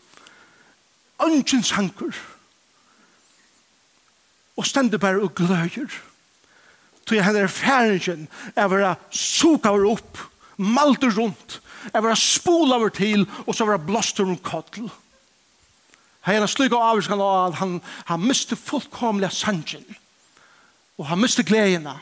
Ønskjens 1.23 1.75
hankur. 1.75 2.15
Ønskjens 2.15 2.15
hankur 2.15 2.32
og 4.57 4.67
stender 4.67 4.99
bare 4.99 5.23
og 5.23 5.35
gløyer. 5.35 5.91
Så 7.07 7.15
jeg 7.15 7.25
hender 7.25 7.47
færingen 7.47 8.29
er 8.57 8.69
bare 8.69 8.95
suka 9.11 9.69
over 9.69 9.91
opp, 9.91 10.19
malte 10.57 11.11
rundt, 11.11 11.61
er 11.95 12.01
bare 12.01 12.17
spola 12.17 12.77
over 12.77 12.89
til, 12.89 13.27
og 13.47 13.55
så 13.55 13.67
bare 13.67 13.79
blåster 13.79 14.25
rundt 14.25 14.43
kottel. 14.43 14.91
Her 16.23 16.39
er 16.39 16.45
en 16.47 16.49
slik 16.49 16.73
av 16.73 16.85
avskan 16.93 17.21
av 17.21 17.51
at 17.51 17.59
han, 17.59 17.81
han 18.07 18.23
miste 18.23 18.57
fullkomlig 18.57 19.33
sannsyn, 19.35 19.85
og 20.99 21.09
han 21.11 21.19
miste 21.19 21.43
gledene, 21.43 21.97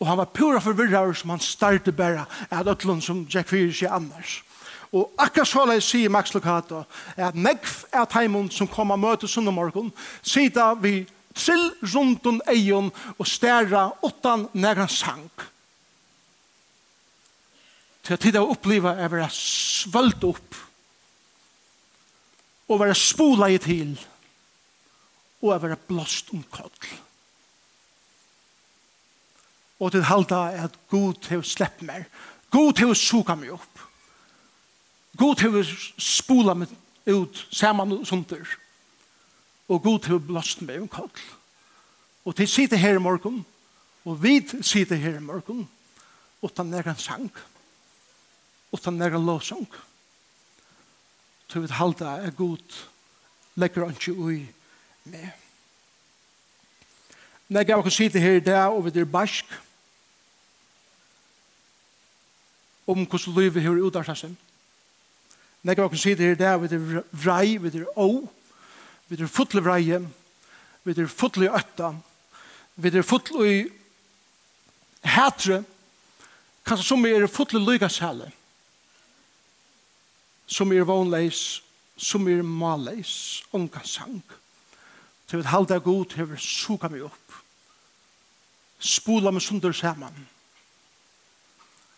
og 0.00 0.06
han 0.06 0.18
var 0.18 0.32
pura 0.32 0.60
forvirrar 0.62 1.12
som 1.12 1.34
han 1.34 1.42
startet 1.42 1.96
bare 1.96 2.24
av 2.50 2.64
dødlund 2.64 3.02
som 3.04 3.26
Jack 3.28 3.50
Fyrir 3.50 3.74
sier 3.74 3.92
annars. 3.92 4.40
Og 4.94 5.10
akkurat 5.20 5.48
så 5.48 5.64
la 5.66 5.74
lai 5.74 5.82
sier 5.84 6.08
Max 6.08 6.32
Lucato 6.32 6.84
at 7.16 7.36
negv 7.36 7.82
er 7.92 8.06
teimund 8.08 8.54
som 8.54 8.70
kom 8.70 8.94
av 8.94 9.00
møte 9.02 9.28
sundag 9.28 9.90
sida 10.22 10.72
vi 10.80 11.04
trill 11.38 11.70
rundt 11.94 12.26
om 12.26 12.40
egen 12.50 12.90
og 13.16 13.26
stæra 13.26 13.88
åttan 14.04 14.48
næra 14.52 14.88
sang. 14.90 15.30
Til 18.02 18.16
at 18.16 18.24
tida 18.24 18.42
oppliva 18.42 18.94
er 18.96 19.10
vera 19.12 19.28
svöld 19.32 20.24
opp 20.24 20.62
og 22.68 22.80
vera 22.80 22.96
spola 22.96 23.48
i 23.52 23.58
til 23.62 23.94
og 25.42 25.52
er 25.54 25.62
vera 25.62 25.78
blåst 25.88 26.32
om 26.34 26.42
koll. 26.50 26.88
Og 29.78 29.92
til 29.94 30.08
halda 30.08 30.40
er 30.50 30.64
at 30.66 30.78
god 30.90 31.28
hev 31.30 31.44
slepp 31.46 31.82
mer. 31.86 32.08
God 32.50 32.80
til 32.80 32.90
å 32.90 32.96
suka 32.98 33.36
meg 33.38 33.52
opp. 33.54 33.84
God 35.18 35.44
hev 35.44 35.60
spola 36.02 36.56
meg 36.58 36.72
ut 37.08 37.44
saman 37.54 38.00
og 38.00 38.08
sunter 38.08 38.42
og 39.68 39.82
god 39.84 40.00
til 40.04 40.16
å 40.16 40.22
blåste 40.24 40.64
meg 40.64 40.82
om 40.82 40.88
kall. 40.90 41.10
Og 42.24 42.36
til 42.36 42.48
sitte 42.48 42.76
her 42.80 42.96
i 42.96 43.02
morgen, 43.02 43.42
og 44.04 44.22
vi 44.22 44.40
sitte 44.62 44.96
her 44.96 45.18
i 45.18 45.24
morgen, 45.24 45.66
utan 46.42 46.72
en 46.74 46.96
sang, 46.96 47.30
utan 48.72 49.02
en 49.02 49.26
lovsang. 49.26 49.66
Til 51.48 51.64
vi 51.64 51.72
halda 51.72 52.18
er 52.24 52.30
god, 52.36 52.80
legger 53.56 53.84
han 53.84 53.96
ikke 53.96 54.12
ui 54.12 54.46
med. 55.04 55.30
Når 57.48 57.64
jeg 57.64 57.82
kan 57.82 57.90
sitte 57.90 58.20
her 58.20 58.36
i 58.36 58.44
dag, 58.44 58.72
og 58.72 58.84
vi 58.84 59.00
er 59.00 59.04
barsk, 59.04 59.46
om 62.88 63.06
hvordan 63.06 63.34
livet 63.42 63.62
har 63.62 63.80
utartet 63.84 64.16
seg. 64.16 64.36
Nega 65.62 65.84
av 65.84 65.92
oss 65.92 66.00
sitte 66.00 66.24
her 66.24 66.36
i 66.36 66.40
dag, 66.40 66.60
vi 66.62 66.70
er 66.72 67.02
vrei, 67.12 67.56
vi 67.60 67.72
er 67.80 67.88
å, 67.96 68.22
Vi 69.08 69.16
er 69.16 69.30
fotle 69.32 69.62
vreie, 69.64 70.02
vi 70.84 70.92
er 70.92 71.08
fotle 71.08 71.48
øtta, 71.56 71.94
vi 72.76 72.90
er 72.92 73.06
fotle 73.06 73.44
i 73.48 73.60
hætre, 75.08 75.62
kanskje 76.68 76.88
som 76.90 77.06
er 77.08 77.24
fotle 77.32 77.62
lygasæle, 77.64 78.28
som 80.46 80.72
er 80.72 80.84
vonleis, 80.84 81.62
som 81.96 82.28
er 82.28 82.42
maleis, 82.42 83.42
unga 83.52 83.80
sang. 83.84 84.22
Til 85.28 85.40
vi 85.40 85.48
halda 85.48 85.78
god, 85.78 86.04
til 86.12 86.28
vi 86.30 86.36
suka 86.40 86.88
meg 86.92 87.06
opp, 87.08 87.38
spola 88.78 89.32
meg 89.32 89.44
sunder 89.44 89.72
saman, 89.72 90.28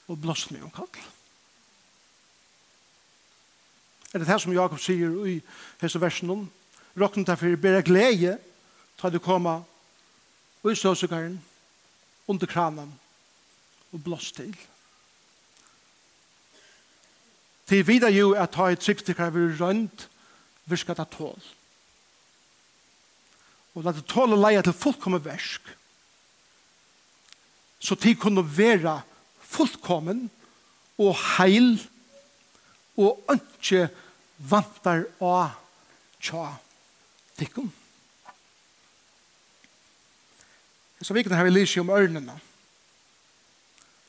og 0.06 0.18
blåst 0.22 0.54
meg 0.54 0.62
om 0.66 0.70
kall. 0.74 1.02
Er 4.14 4.18
det 4.18 4.26
det 4.26 4.40
som 4.42 4.54
Jakob 4.54 4.78
sier 4.82 5.12
i 5.26 5.36
hese 5.82 6.00
versen 6.02 6.30
om? 6.30 6.48
råkne 6.98 7.26
deg 7.26 7.38
for 7.38 7.54
å 7.54 7.60
bære 7.60 7.84
glede 7.86 8.36
til 9.00 9.14
du 9.14 9.20
kommer 9.22 9.62
og 10.60 10.72
i 10.72 10.76
ståsugaren 10.76 11.38
under 12.28 12.50
kranen 12.50 12.92
og 13.90 14.02
blåst 14.04 14.36
til. 14.36 14.52
Til 17.70 17.86
videre 17.86 18.12
jo 18.12 18.32
at 18.34 18.52
ta 18.54 18.68
et 18.70 18.82
trygtikker 18.82 19.30
vil 19.34 19.54
rønt 19.60 20.08
virker 20.70 20.98
det 20.98 21.06
tål. 21.14 21.38
Og 23.74 23.84
la 23.86 23.94
det 23.94 24.06
tål 24.10 24.34
og 24.34 24.42
leie 24.42 24.62
til 24.66 24.74
fullkommen 24.74 25.22
versk. 25.24 25.62
Så 27.80 27.94
tid 27.94 28.18
kunne 28.20 28.44
være 28.44 29.00
fullkommen 29.40 30.26
og 31.00 31.14
heil 31.38 31.78
og 33.00 33.22
ikke 33.32 33.86
vantar 34.50 35.06
av 35.22 35.54
tja 36.20 36.58
tikkum. 37.40 37.70
Så 41.00 41.16
vikna 41.16 41.36
har 41.36 41.48
vi 41.48 41.54
lyse 41.54 41.80
om 41.80 41.90
ørnene. 41.90 42.36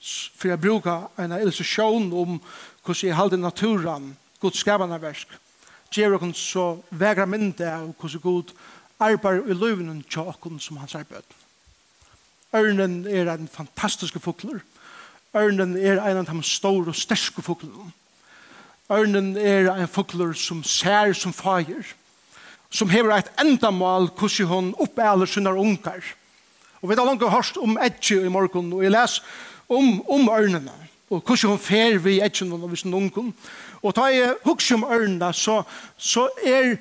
For 0.02 0.50
jeg 0.50 0.62
bruker 0.62 1.08
en 1.22 1.38
illustrasjon 1.38 2.10
om 2.12 2.42
hvordan 2.84 3.08
jeg 3.08 3.16
halde 3.16 3.38
naturen, 3.38 4.18
Guds 4.42 4.60
skapende 4.60 4.98
versk. 5.02 5.30
Gjør 5.92 6.18
dere 6.18 6.34
så 6.34 6.66
vegra 6.90 7.28
mynde 7.30 7.68
av 7.68 7.92
hvordan 8.00 8.24
Gud 8.24 8.54
arbeid 9.02 9.48
i 9.48 9.56
løvnen 9.56 10.04
til 10.04 10.28
dere 10.28 10.60
som 10.60 10.82
hans 10.82 10.96
arbeid. 10.96 11.26
Ørnen 12.54 13.06
er 13.08 13.30
en 13.32 13.48
fantastisk 13.48 14.20
fukler. 14.20 14.60
Ørnen 15.34 15.78
er 15.78 16.02
en 16.02 16.18
av 16.18 16.28
de 16.28 16.44
store 16.44 16.92
og 16.92 16.96
sterske 16.96 17.42
fuklene. 17.42 17.92
Ørnen 18.92 19.38
er 19.38 19.70
en 19.72 19.88
fukler 19.88 20.34
som 20.34 20.64
ser 20.64 21.14
som 21.14 21.34
fager 21.34 21.86
som 22.72 22.90
hever 22.90 23.14
eit 23.16 23.32
endamål 23.42 24.10
hvordan 24.18 24.48
hun 24.48 24.74
oppæler 24.80 25.26
sine 25.26 25.54
unger. 25.54 26.02
Og 26.82 26.90
vi 26.90 26.96
har 26.96 27.06
langt 27.06 27.24
hørt 27.30 27.58
om 27.62 27.78
Edgy 27.78 28.26
i 28.26 28.30
morgen, 28.32 28.74
og 28.74 28.84
jeg 28.84 28.92
les 28.92 29.20
om, 29.70 30.02
om 30.10 30.30
ørnene, 30.30 30.74
og 31.10 31.22
hvordan 31.22 31.50
hun 31.50 31.60
fer 31.60 31.98
vi 31.98 32.22
Edgy 32.22 32.48
og 32.52 32.78
sin 32.78 32.94
unger. 32.94 33.32
Og 33.82 33.96
da 33.96 34.08
jeg 34.10 34.36
husker 34.44 34.76
om 34.76 34.88
ørnene, 34.90 35.34
så, 35.34 35.62
så 35.98 36.30
er 36.46 36.78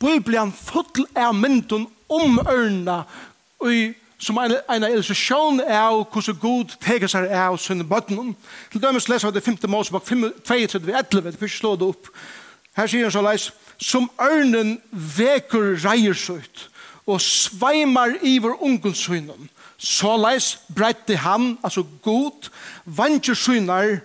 Bibelen 0.00 0.52
full 0.52 1.06
av 1.16 1.34
mynden 1.34 1.86
om 2.08 2.38
ørnene, 2.38 3.04
og 3.58 3.94
som 4.18 4.38
en, 4.38 4.56
en 4.68 4.84
illustration 4.84 5.60
av 5.60 6.04
hvordan 6.10 6.38
Gud 6.42 6.74
teker 6.82 7.10
seg 7.10 7.30
av 7.30 7.56
sine 7.62 7.86
bøttene. 7.86 8.34
Til 8.72 8.82
dømes 8.82 9.06
leser 9.08 9.30
vi 9.30 9.38
det 9.38 9.44
5. 9.46 9.58
Mosebok 9.70 10.04
32, 10.04 10.92
11, 10.92 11.30
det 11.30 11.38
første 11.38 11.58
slå 11.58 11.76
det 11.78 11.88
opp. 11.92 12.10
Her 12.78 12.86
sier 12.86 13.08
han 13.08 13.14
så 13.14 13.22
leis, 13.26 13.48
som 13.82 14.06
ørnen 14.22 14.76
vekur 14.92 15.74
reiersøyt 15.82 16.68
og 17.08 17.20
sveimar 17.24 18.18
iver 18.22 18.54
ungensøynen. 18.62 19.48
Så 19.78 20.14
leis 20.18 20.52
breitte 20.74 21.16
han, 21.18 21.56
altså 21.62 21.82
god, 22.02 22.50
vantjersøyner, 22.84 23.98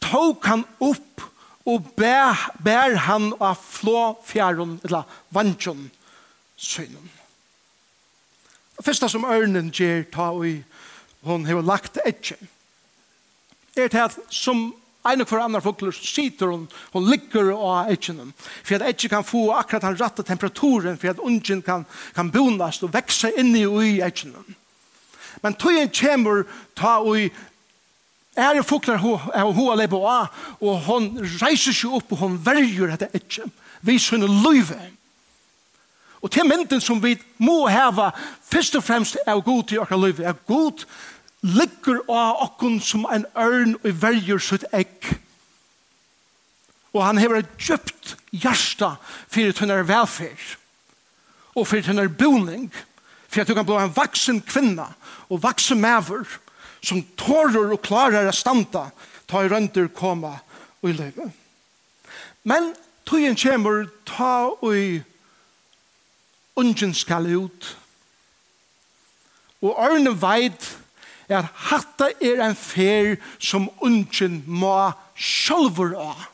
tok 0.00 0.46
han 0.48 0.64
opp 0.80 1.24
og 1.68 1.90
bær, 1.96 2.38
bær 2.64 2.96
han 3.04 3.32
av 3.36 3.58
flå 3.60 4.14
fjæren, 4.24 4.78
eller 4.84 5.08
vantjersøynen. 5.36 7.10
Det 8.76 8.86
første 8.86 9.08
som 9.12 9.28
ørnen 9.28 9.68
gjør, 9.76 10.06
ta 10.12 10.30
og 10.32 10.46
hun 11.28 11.44
har 11.44 11.60
lagt 11.60 12.00
etter, 12.06 12.40
er 13.76 13.88
til 13.92 14.04
at 14.06 14.16
som 14.32 14.70
Ein 15.06 15.22
og 15.24 15.30
hver 15.30 15.40
annan 15.46 15.62
fugler 15.64 15.94
sitter 15.96 16.50
hun, 16.52 16.66
hun 16.92 17.06
ligger 17.08 17.54
av 17.56 17.88
etjenen. 17.92 18.34
For 18.36 18.76
at 18.76 18.84
etjen 18.90 19.12
kan 19.14 19.24
få 19.24 19.46
akkurat 19.56 19.86
den 19.86 19.96
rette 20.00 20.24
temperaturen, 20.28 20.98
for 21.00 21.14
at 21.14 21.22
ungen 21.24 21.62
kan, 21.64 21.86
kan 22.14 22.32
bonas 22.32 22.82
og 22.84 22.92
vekse 22.92 23.32
inn 23.40 23.54
i 23.56 24.00
etjenen. 24.04 24.56
Men 25.40 25.56
tøyen 25.56 25.88
kommer 25.94 26.44
ta 26.76 26.98
og 27.00 27.30
er 28.36 28.56
jo 28.58 28.66
fugler 28.66 29.00
av 29.34 29.52
hoa 29.56 29.76
lebo 29.80 30.04
av, 30.06 30.28
og 30.60 30.84
hun 30.86 31.10
reiser 31.40 31.74
seg 31.74 31.96
opp 31.96 32.12
og 32.12 32.20
hun 32.24 32.38
verger 32.44 32.92
dette 32.92 33.10
etjen. 33.16 33.52
Vi 33.80 33.96
sønne 33.98 34.28
løyve. 34.28 34.78
Og 36.20 36.28
til 36.30 36.44
mynden 36.44 36.82
som 36.84 37.00
vi 37.00 37.14
må 37.40 37.64
heva, 37.72 38.10
først 38.44 38.76
og 38.76 38.84
fremst 38.84 39.16
er 39.24 39.40
god 39.40 39.64
til 39.64 39.80
akkurat 39.80 40.04
løyve, 40.04 40.28
er 40.28 40.36
god 40.46 40.84
ligger 41.40 42.02
av 42.08 42.42
okkon 42.44 42.80
som 42.84 43.06
en 43.08 43.24
ørn 43.38 43.76
og 43.80 44.02
verger 44.02 44.42
sitt 44.42 44.66
egg. 44.76 45.08
Og 46.92 47.04
han 47.04 47.20
hever 47.20 47.40
et 47.40 47.52
djupt 47.58 48.16
hjärsta 48.34 48.96
fyrir 49.30 49.54
tunnar 49.56 49.86
velferd 49.88 50.56
og 51.54 51.66
fyrir 51.66 51.86
tunnar 51.86 52.10
boning 52.10 52.68
for 53.30 53.42
at 53.42 53.48
du 53.48 53.54
kan 53.54 53.66
bli 53.66 53.78
en 53.78 53.94
vaksen 53.94 54.40
kvinna 54.42 54.90
og 55.30 55.42
vaksen 55.44 55.80
maver 55.80 56.26
som 56.82 57.02
tårer 57.18 57.72
og 57.74 57.82
klarer 57.86 58.28
å 58.28 58.34
standa 58.34 58.88
ta 59.30 59.44
i 59.44 59.50
rønder 59.50 59.90
koma 59.94 60.36
og 60.80 60.90
i 60.90 60.96
løyve. 60.96 61.30
Men 62.42 62.72
tøyen 63.06 63.38
kommer 63.38 63.86
ta 64.08 64.50
og 64.50 64.74
i 64.74 65.00
ungen 66.58 66.94
skal 66.96 67.28
ut 67.30 67.76
og 69.60 69.76
ørne 69.76 70.12
veit 70.16 70.66
er 71.30 71.38
at 71.38 71.62
hatta 71.70 72.10
er 72.20 72.42
en 72.44 72.56
fer 72.58 73.16
som 73.38 73.68
ungen 73.80 74.42
må 74.46 74.74
sjølver 75.14 75.94
av. 76.00 76.26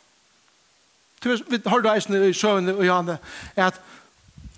Vi 1.27 1.61
har 1.67 1.83
det 1.83 1.93
eisen 1.93 2.17
i 2.19 2.33
søvende 2.37 2.77
og 2.77 2.87
Janne, 2.87 3.19
at 3.57 3.81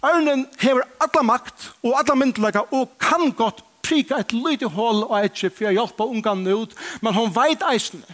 Ørnen 0.05 0.45
hever 0.61 0.85
alla 1.03 1.23
makt 1.27 1.73
og 1.83 1.97
alla 1.99 2.15
myndelaga 2.15 2.63
og 2.71 2.93
kan 3.03 3.33
godt 3.35 3.65
prika 3.83 4.21
et 4.21 4.35
lite 4.37 4.69
hål 4.71 5.03
og 5.09 5.17
etje 5.25 5.51
for 5.51 5.71
å 5.71 5.75
hjelpe 5.75 6.07
ungan 6.07 6.45
ut, 6.47 6.75
men 7.03 7.17
hon 7.17 7.33
veit 7.35 7.65
eisen 7.73 8.05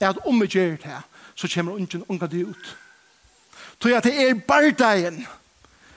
at 0.00 0.18
om 0.28 0.40
vi 0.42 0.48
gjør 0.50 0.76
det, 0.82 0.98
så 1.36 1.48
kommer 1.52 1.78
ungen 1.78 2.04
ungene 2.08 2.50
ut. 2.50 2.72
Så 3.82 3.92
at 3.94 4.08
det 4.08 4.16
er 4.18 4.40
bardeien 4.48 5.22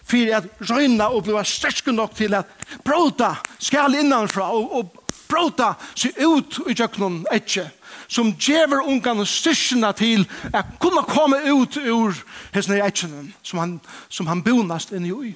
for 0.10 0.36
at 0.36 0.48
røyna 0.70 1.10
og 1.14 1.26
bli 1.26 1.44
sterske 1.46 1.94
nok 1.96 2.16
til 2.18 2.36
at 2.38 2.50
bråta 2.86 3.36
skal 3.62 3.96
innanfra 4.00 4.50
og, 4.56 4.74
og 4.78 5.09
språta 5.30 5.76
seg 5.94 6.18
ut 6.18 6.58
i 6.66 6.74
jøknum 6.74 7.22
etje, 7.32 7.68
som 8.10 8.32
djever 8.34 8.82
ungan 8.82 9.22
styrkina 9.26 9.92
til 9.94 10.26
at 10.50 10.66
kunna 10.82 11.04
komme 11.06 11.38
ut 11.46 11.78
ur 11.78 12.18
hesne 12.56 12.80
etjene 12.82 13.28
som 13.44 13.62
han, 13.62 13.76
som 14.10 14.28
han 14.28 14.42
bonast 14.42 14.92
inn 14.92 15.06
i. 15.06 15.36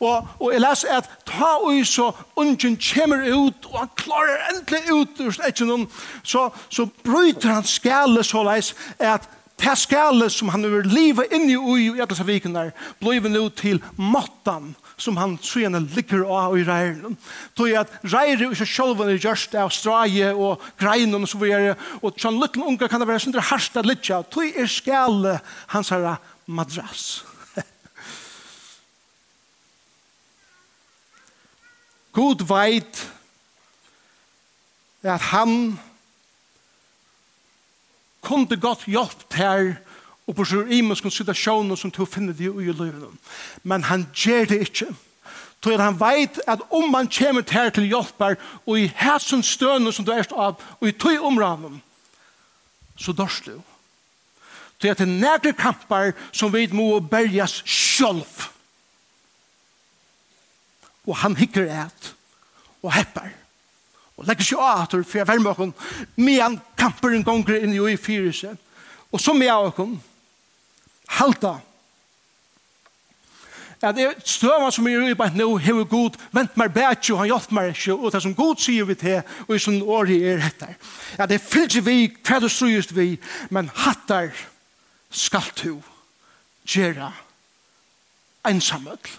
Og, 0.00 0.28
og 0.40 0.52
jeg 0.52 0.62
leser 0.64 0.96
at 0.96 1.10
ta 1.28 1.58
ui 1.66 1.84
så 1.84 2.12
ungen 2.40 2.78
kommer 2.80 3.26
ut 3.28 3.68
og 3.68 3.78
han 3.82 3.92
klarer 4.00 4.48
endelig 4.52 4.82
ut 4.92 5.20
ur 5.20 5.40
etjene, 5.44 5.86
så, 6.22 6.48
så 6.70 6.88
bryter 7.04 7.52
han 7.52 7.68
skale 7.68 8.24
så 8.24 8.44
leis 8.46 8.72
at 8.98 9.28
det 9.60 9.76
skale 9.78 10.30
som 10.32 10.48
han 10.50 10.64
over 10.66 10.88
livet 10.88 11.32
i 11.32 11.56
ui 11.56 11.90
i 11.92 12.00
etter 12.02 12.24
viken 12.26 12.56
der, 12.56 12.72
blei 13.00 13.20
nu 13.20 13.48
til 13.52 13.82
måttan 13.96 14.72
som 15.04 15.16
han 15.20 15.34
søgjene 15.44 15.80
ligger 15.94 16.24
av 16.32 16.56
i 16.58 16.64
reiren. 16.66 17.16
Tog 17.56 17.68
jeg 17.68 17.80
at 17.82 17.92
reiren 18.08 18.52
ikke 18.54 18.66
selv 18.68 19.00
er 19.04 19.18
gjørst 19.20 19.54
av 19.60 19.70
straje 19.74 20.28
og 20.32 20.62
greinen 20.80 21.22
og 21.22 21.28
så 21.30 21.38
videre, 21.42 21.76
og 22.00 22.20
sånn 22.20 22.40
liten 22.40 22.62
unge 22.64 22.88
kan 22.88 23.00
det 23.02 23.08
være 23.10 23.22
sånn 23.26 23.36
det 23.36 23.44
at 23.50 23.82
litt 23.84 24.10
av. 24.14 24.22
Tog 24.32 24.46
er 24.48 24.68
skjale 24.70 25.32
hans 25.74 25.90
herre 25.92 26.14
madrass. 26.46 27.24
God 32.16 32.40
veit 32.48 32.96
at 35.04 35.20
han 35.34 35.78
kunde 38.24 38.56
godt 38.56 38.86
hjelp 38.88 39.20
til 39.32 39.76
og 40.26 40.36
på 40.36 40.44
sjur 40.44 40.70
imenskon 40.72 41.12
situasjonen 41.12 41.76
som 41.76 41.92
til 41.92 42.06
å 42.06 42.08
finne 42.08 42.32
det 42.32 42.48
i 42.48 42.72
livet. 42.72 43.34
Men 43.62 43.84
han 43.90 44.06
gjør 44.14 44.48
det 44.52 44.60
ikke. 44.68 44.88
Så 45.64 45.76
han 45.80 45.96
veit 45.96 46.40
at 46.46 46.60
om 46.70 46.90
man 46.92 47.08
kommer 47.08 47.42
til 47.42 47.70
til 47.72 47.86
hjelper 47.88 48.36
og 48.66 48.78
i 48.78 48.90
hæsen 48.96 49.42
støne 49.42 49.92
som 49.92 50.04
du 50.04 50.12
er 50.12 50.28
av 50.36 50.60
og 50.80 50.88
i 50.88 50.92
tøy 50.92 51.16
omraven, 51.16 51.82
så 52.96 53.12
dørs 53.12 53.40
du. 53.46 53.56
Så 54.80 54.90
at 54.90 54.98
det 54.98 55.08
er 55.08 55.20
nægre 55.20 55.52
kamper 55.52 56.12
som 56.32 56.52
vi 56.52 56.66
må 56.72 57.00
berges 57.00 57.62
sjølv. 57.64 58.50
Og 61.06 61.16
han 61.16 61.36
hikker 61.36 61.64
et 61.64 62.14
og 62.82 62.92
hepper. 62.92 63.32
Og 64.16 64.28
legger 64.28 64.44
seg 64.44 64.60
av 64.60 64.84
for 64.92 65.18
jeg 65.18 65.28
vermer 65.28 65.56
henne, 65.56 65.72
med 66.16 66.42
en 66.44 66.60
kamper 66.76 67.16
en 67.16 67.24
gang 67.24 67.48
inn 67.56 67.72
i 67.72 67.96
fyrirse. 67.96 68.52
Og 69.12 69.20
så 69.20 69.32
med 69.32 69.50
oss 69.52 69.80
halta. 71.18 71.58
Ja, 73.82 73.90
det 73.92 74.04
er 74.04 74.14
støvann 74.24 74.72
som 74.72 74.86
jeg 74.88 75.10
er 75.10 75.16
bare 75.18 75.36
nå, 75.36 75.46
hever 75.60 75.84
god, 75.84 76.16
vent 76.32 76.54
meg 76.56 76.72
bæt 76.72 77.10
jo, 77.10 77.18
han 77.20 77.28
hjelp 77.28 77.50
meg 77.52 77.74
ikke, 77.74 77.96
og 77.98 78.14
det 78.14 78.22
som 78.24 78.36
god 78.36 78.62
sier 78.64 78.86
vi 78.88 78.96
til, 78.96 79.18
og 79.44 79.52
i 79.52 79.60
sånn 79.60 79.82
år 79.82 80.12
i 80.14 80.20
er 80.30 80.46
etter. 80.46 80.72
Ja, 81.18 81.26
det 81.28 81.36
er 81.36 81.44
fyllt 81.44 81.76
vi, 81.84 82.08
hva 82.24 82.38
du 82.40 82.48
strøyest 82.48 82.94
vi, 82.96 83.18
men 83.52 83.68
hattar 83.84 84.32
skal 85.12 85.50
du 85.60 85.82
gjøre 86.64 87.10
ensamødl. 88.48 89.18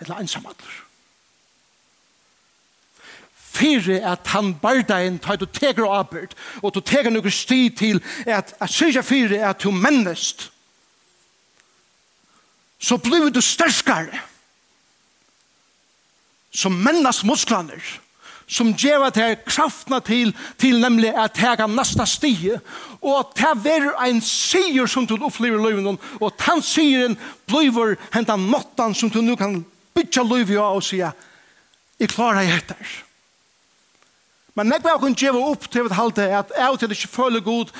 Eller 0.00 0.22
ensamødler 0.24 0.89
fyrir 3.50 4.04
at 4.06 4.26
han 4.34 4.52
bardain 4.62 5.18
tar 5.18 5.38
du 5.40 5.46
teker 5.46 5.86
og 5.86 5.96
arbeid, 5.98 6.34
og 6.62 6.74
du 6.74 6.80
teker 6.80 7.10
noen 7.10 7.34
sti 7.34 7.62
til 7.76 8.02
at, 8.26 8.54
at 8.60 8.70
sykja 8.70 9.02
fyrir 9.06 9.42
at 9.48 9.62
du 9.62 9.70
mennest, 9.74 10.50
så 12.80 12.96
blir 12.96 13.28
du 13.30 13.42
størskare, 13.44 14.22
som 16.50 16.74
mennas 16.82 17.22
musklaner, 17.26 17.82
som 18.50 18.72
gjeva 18.74 19.12
til 19.14 19.36
kraftna 19.46 20.00
til, 20.02 20.32
til 20.58 20.80
nemlig 20.82 21.12
at 21.14 21.36
tega 21.38 21.68
nasta 21.70 22.06
stie, 22.08 22.58
og 22.98 23.34
ta 23.38 23.52
ver 23.54 23.92
ein 24.02 24.18
sier 24.24 24.90
som 24.90 25.06
du 25.06 25.14
opplever 25.20 25.60
løyven, 25.62 26.00
og 26.18 26.34
tan 26.40 26.62
sieren 26.64 27.14
bliver 27.46 27.94
hentan 28.14 28.42
måttan 28.42 28.94
som 28.94 29.10
du 29.10 29.20
nu 29.22 29.36
kan 29.38 29.60
bytja 29.94 30.24
løyven 30.26 30.58
av 30.58 30.80
og 30.80 30.88
sier, 30.88 31.14
jeg 32.00 32.10
klarer 32.10 32.48
jeg 32.48 32.62
etter. 32.62 32.98
Men 34.60 34.76
jeg 34.76 34.84
vil 34.84 35.00
kunne 35.00 35.16
gjøre 35.16 35.42
opp 35.54 35.66
til 35.72 35.86
å 35.88 35.96
halte 35.96 36.26
at 36.36 36.50
jeg 36.52 36.80
til 36.82 36.92
ikke 36.92 37.08
føler 37.08 37.44
god, 37.44 37.70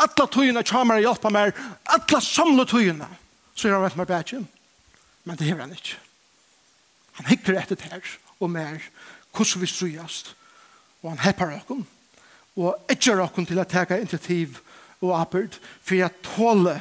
alle 0.00 0.26
tøyene 0.32 0.62
kommer 0.66 0.96
og 0.96 1.04
hjelper 1.04 1.34
meg, 1.34 1.58
alle 1.84 2.20
samle 2.24 2.64
tøyene, 2.66 3.08
så 3.54 3.68
gjør 3.68 3.76
han 3.76 3.84
vet 3.84 3.98
meg 4.00 4.08
bedre. 4.08 4.40
Men 5.28 5.38
det 5.38 5.50
gjør 5.50 5.60
han 5.64 5.74
ikke. 5.76 5.98
Han 7.18 7.28
hikker 7.28 7.58
etter 7.60 7.78
det 7.78 7.90
her, 7.92 8.14
og 8.40 8.50
mer, 8.50 8.80
hvordan 9.36 9.62
vi 9.62 9.70
strøyast, 9.70 10.32
og 11.02 11.12
han 11.12 11.22
hepper 11.26 11.52
dere, 11.52 11.78
og 12.56 12.90
ikke 12.90 13.18
dere 13.20 13.44
til 13.44 13.60
å 13.60 13.68
ta 13.68 13.84
initiativ 13.98 14.58
og 15.04 15.14
arbeid, 15.18 15.60
for 15.84 15.98
jeg 16.00 16.24
tåler 16.24 16.80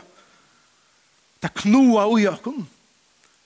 det 1.43 1.51
knoa 1.59 2.07
ui 2.07 2.23
dere, 2.23 2.57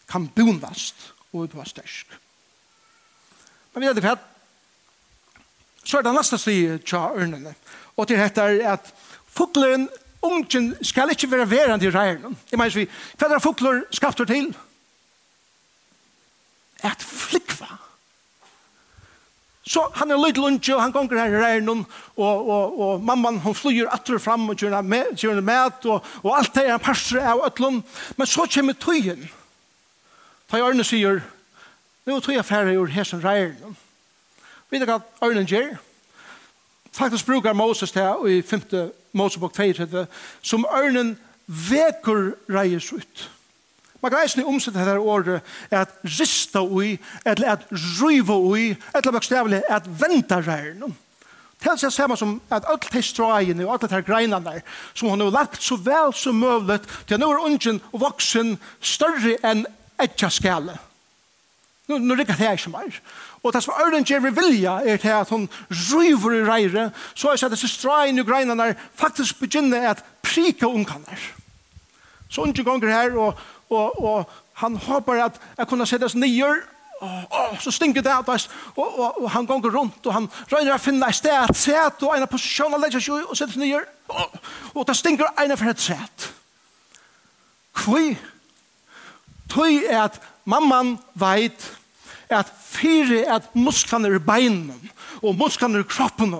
kan 0.07 0.29
bonast 0.37 1.09
og 1.33 1.49
du 1.51 1.57
er 1.59 1.67
størst. 1.67 2.13
Men 3.73 3.83
vi 3.83 3.89
er 3.89 3.97
det 3.97 4.05
for 4.05 4.36
Så 5.87 5.97
er 5.97 6.03
det 6.03 6.15
neste 6.17 6.39
sted 6.41 6.83
tja 6.83 7.05
ørnene. 7.15 7.53
Og 7.95 8.09
til 8.09 8.19
dette 8.19 8.43
er 8.43 8.73
at 8.73 8.91
fugleren, 9.31 9.87
ungen, 10.21 10.73
skal 10.83 11.13
ikke 11.13 11.29
være 11.31 11.49
verand 11.49 11.83
i 11.83 11.91
reierne. 11.93 12.33
Jeg 12.51 12.59
mener, 12.59 12.89
hva 13.17 13.29
er 13.31 13.43
fugler 13.43 13.85
skapter 13.95 14.27
til? 14.27 14.49
Et 16.83 17.05
flikva. 17.07 17.69
Så 19.67 19.83
han 19.99 20.11
er 20.11 20.19
lydel 20.19 20.43
lunge, 20.43 20.75
og 20.75 20.81
han 20.81 20.91
gonger 20.95 21.19
her 21.19 21.31
i 21.31 21.39
reierne, 21.43 21.85
og, 22.17 22.49
og, 22.49 22.77
og 22.79 23.01
mamman, 23.03 23.39
hun 23.43 23.55
flyr 23.55 23.89
atter 23.91 24.19
fram 24.19 24.49
og 24.49 24.59
gjør 24.59 24.77
henne 24.81 25.41
med, 25.41 25.87
og, 25.87 26.05
og 26.23 26.37
alt 26.37 26.55
det 26.55 26.67
er 26.67 26.75
en 26.75 26.83
parser 26.83 27.23
av 27.23 27.47
øtlån. 27.47 27.81
Men 28.17 28.27
så 28.27 28.47
kommer 28.51 28.75
tøyen. 28.79 29.27
Ta 30.47 30.59
i 30.59 30.63
ørne 30.63 30.83
sier, 30.87 31.23
nå 32.07 32.19
tøy 32.23 32.37
jeg 32.37 32.47
færre 32.47 32.75
gjør 32.75 32.95
hesen 32.95 33.23
reierne. 33.23 33.75
Vi 34.69 34.79
vet 34.79 34.89
hva 34.89 34.99
Ørlen 35.23 35.47
gjør. 35.47 35.77
Faktisk 36.91 37.25
brukar 37.25 37.53
Moses 37.53 37.91
det 37.91 38.05
i 38.27 38.41
5. 38.41 38.61
Mosebok 39.13 39.53
2, 39.53 40.05
som 40.41 40.65
Ørlen 40.65 41.15
veker 41.47 42.33
reies 42.49 42.91
ut. 42.91 43.29
Man 44.01 44.11
kan 44.11 44.21
eisne 44.21 44.45
omsette 44.45 44.79
dette 44.79 44.99
året 44.99 45.41
at 45.73 45.93
rista 46.03 46.61
ui, 46.61 46.97
eller 47.25 47.55
at 47.55 47.65
ryva 47.71 48.37
ui, 48.37 48.75
eller 48.93 49.11
bokstavlig 49.11 49.63
at 49.69 49.87
venta 49.87 50.41
reier 50.41 50.77
Tels 51.57 51.81
jeg 51.81 51.93
samme 51.93 52.13
som 52.17 52.35
at 52.53 52.67
alt 52.69 52.85
de 52.93 53.01
strøyene 53.01 53.65
og 53.65 53.73
alt 53.73 53.89
de 53.89 54.01
greinene 54.05 54.43
der, 54.45 54.59
som 54.93 55.09
hun 55.09 55.23
har 55.25 55.33
lagt 55.33 55.63
så 55.63 55.75
vel 55.81 56.13
som 56.13 56.37
mulig 56.37 56.79
til 57.07 57.15
at 57.17 57.21
nå 57.23 57.31
er 57.33 57.45
ungen 57.47 57.79
og 57.91 58.03
voksen 58.03 58.59
større 58.81 59.39
enn 59.41 59.65
etja 59.97 60.29
skale. 60.29 60.77
Nå, 61.87 61.97
nå 61.97 62.17
rikker 62.19 62.37
det 62.37 62.51
ikke 62.59 62.75
mer. 62.75 62.99
Og 63.43 63.53
det 63.53 63.63
som 63.63 63.75
Ørlen 63.79 64.05
gjør 64.05 64.25
vi 64.27 64.33
vilja 64.41 64.79
er 64.85 64.97
til 64.97 65.13
at 65.13 65.29
hun 65.29 65.49
ryver 65.69 66.39
i 66.39 66.45
reire, 66.45 66.89
så 67.15 67.29
er 67.29 67.35
det 67.35 67.49
at 67.49 67.51
disse 67.55 67.69
straen 67.71 68.19
og 68.19 68.25
greinene 68.25 68.75
faktisk 68.95 69.39
begynner 69.39 69.89
at 69.91 70.03
prika 70.23 70.65
ungkanner. 70.65 71.19
Så 72.29 72.41
unge 72.41 72.63
gonger 72.63 72.91
her, 72.91 73.17
og, 73.17 73.37
og, 73.69 74.03
og 74.03 74.29
han 74.53 74.75
håper 74.75 75.23
at 75.23 75.39
jeg 75.57 75.67
kunne 75.67 75.85
se 75.85 75.97
det 75.97 76.11
som 76.11 76.19
nyer, 76.19 76.59
og, 77.01 77.57
så 77.61 77.71
stinker 77.71 78.01
det 78.01 78.11
av 78.11 78.29
oss, 78.29 78.47
og, 78.75 78.99
og, 78.99 79.21
og 79.21 79.29
han 79.31 79.45
gonger 79.45 79.69
rundt, 79.69 80.05
og 80.05 80.13
han 80.13 80.29
røyner 80.51 80.73
å 80.73 80.81
finne 80.81 81.05
et 81.07 81.15
sted, 81.19 81.35
et 81.37 81.59
set, 81.59 82.01
og 82.01 82.15
en 82.15 82.25
av 82.25 82.31
posisjonen 82.31 82.81
legger 82.81 83.03
seg 83.03 83.27
og 83.29 83.37
setter 83.37 83.61
nyer, 83.61 83.85
og, 84.09 84.39
og 84.73 84.87
det 84.89 84.97
stinker 84.97 85.29
en 85.29 85.53
av 85.53 85.61
et 85.61 85.83
set. 85.83 86.29
Hvor? 87.77 88.15
Tøy 89.53 89.83
er 89.85 90.07
at 90.07 90.17
mamman 90.49 90.97
veit 91.15 91.69
at 92.29 92.49
fyrir 92.59 93.27
at 93.31 93.47
musklarna 93.55 94.09
i 94.11 94.19
beinen 94.19 94.89
og 95.21 95.37
musklarna 95.39 95.79
i 95.79 95.87
kroppen 95.87 96.33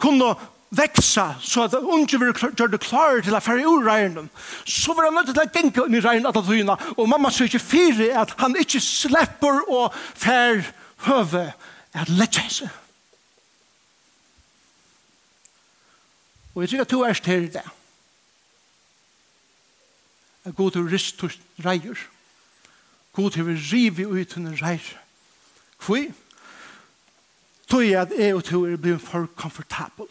kunne 0.00 0.32
veksa 0.70 1.34
så 1.40 1.64
at 1.64 1.76
unge 1.78 2.18
vil 2.20 2.32
gjøre 2.32 2.72
det 2.74 2.80
klare 2.84 3.22
til 3.24 3.36
å 3.36 3.40
fære 3.40 3.68
ur 3.68 3.86
regnen 3.86 4.28
så 4.68 4.96
var 4.96 5.08
han 5.08 5.16
nødt 5.16 5.30
til 5.32 5.40
å 5.40 5.48
genka 5.54 5.86
inn 5.88 5.96
i 5.96 6.02
regnen 6.04 6.28
at 6.28 6.40
tøyene 6.44 6.76
og 6.96 7.08
mamma 7.08 7.32
sier 7.32 7.48
ikke 7.48 7.64
fire 7.64 8.10
at 8.20 8.34
han 8.40 8.56
ikke 8.60 8.82
slipper 8.84 9.62
å 9.72 9.86
fære 9.94 10.66
høve 11.08 11.46
at 11.96 12.12
lette 12.12 12.44
seg 12.52 12.68
og 16.54 16.64
jeg 16.64 16.72
tror 16.72 16.84
at 16.84 16.92
du 16.92 17.00
er 17.06 17.24
til 17.24 17.50
det 17.56 17.66
at 20.48 20.56
god 20.56 20.76
til 20.76 20.88
rist 20.88 21.20
til 21.20 21.64
reier 21.64 22.08
god 23.16 23.36
til 23.36 23.52
rive 23.56 24.08
ut 24.08 24.36
under 24.36 24.64
reier 24.64 24.96
Hvor? 25.86 26.04
Tog 27.68 27.84
jeg 27.84 28.00
at 28.00 28.12
jeg 28.18 28.34
og 28.34 28.44
to 28.44 28.64
er 28.64 28.76
blevet 28.76 29.00
for 29.04 29.28
komfortabel. 29.36 30.08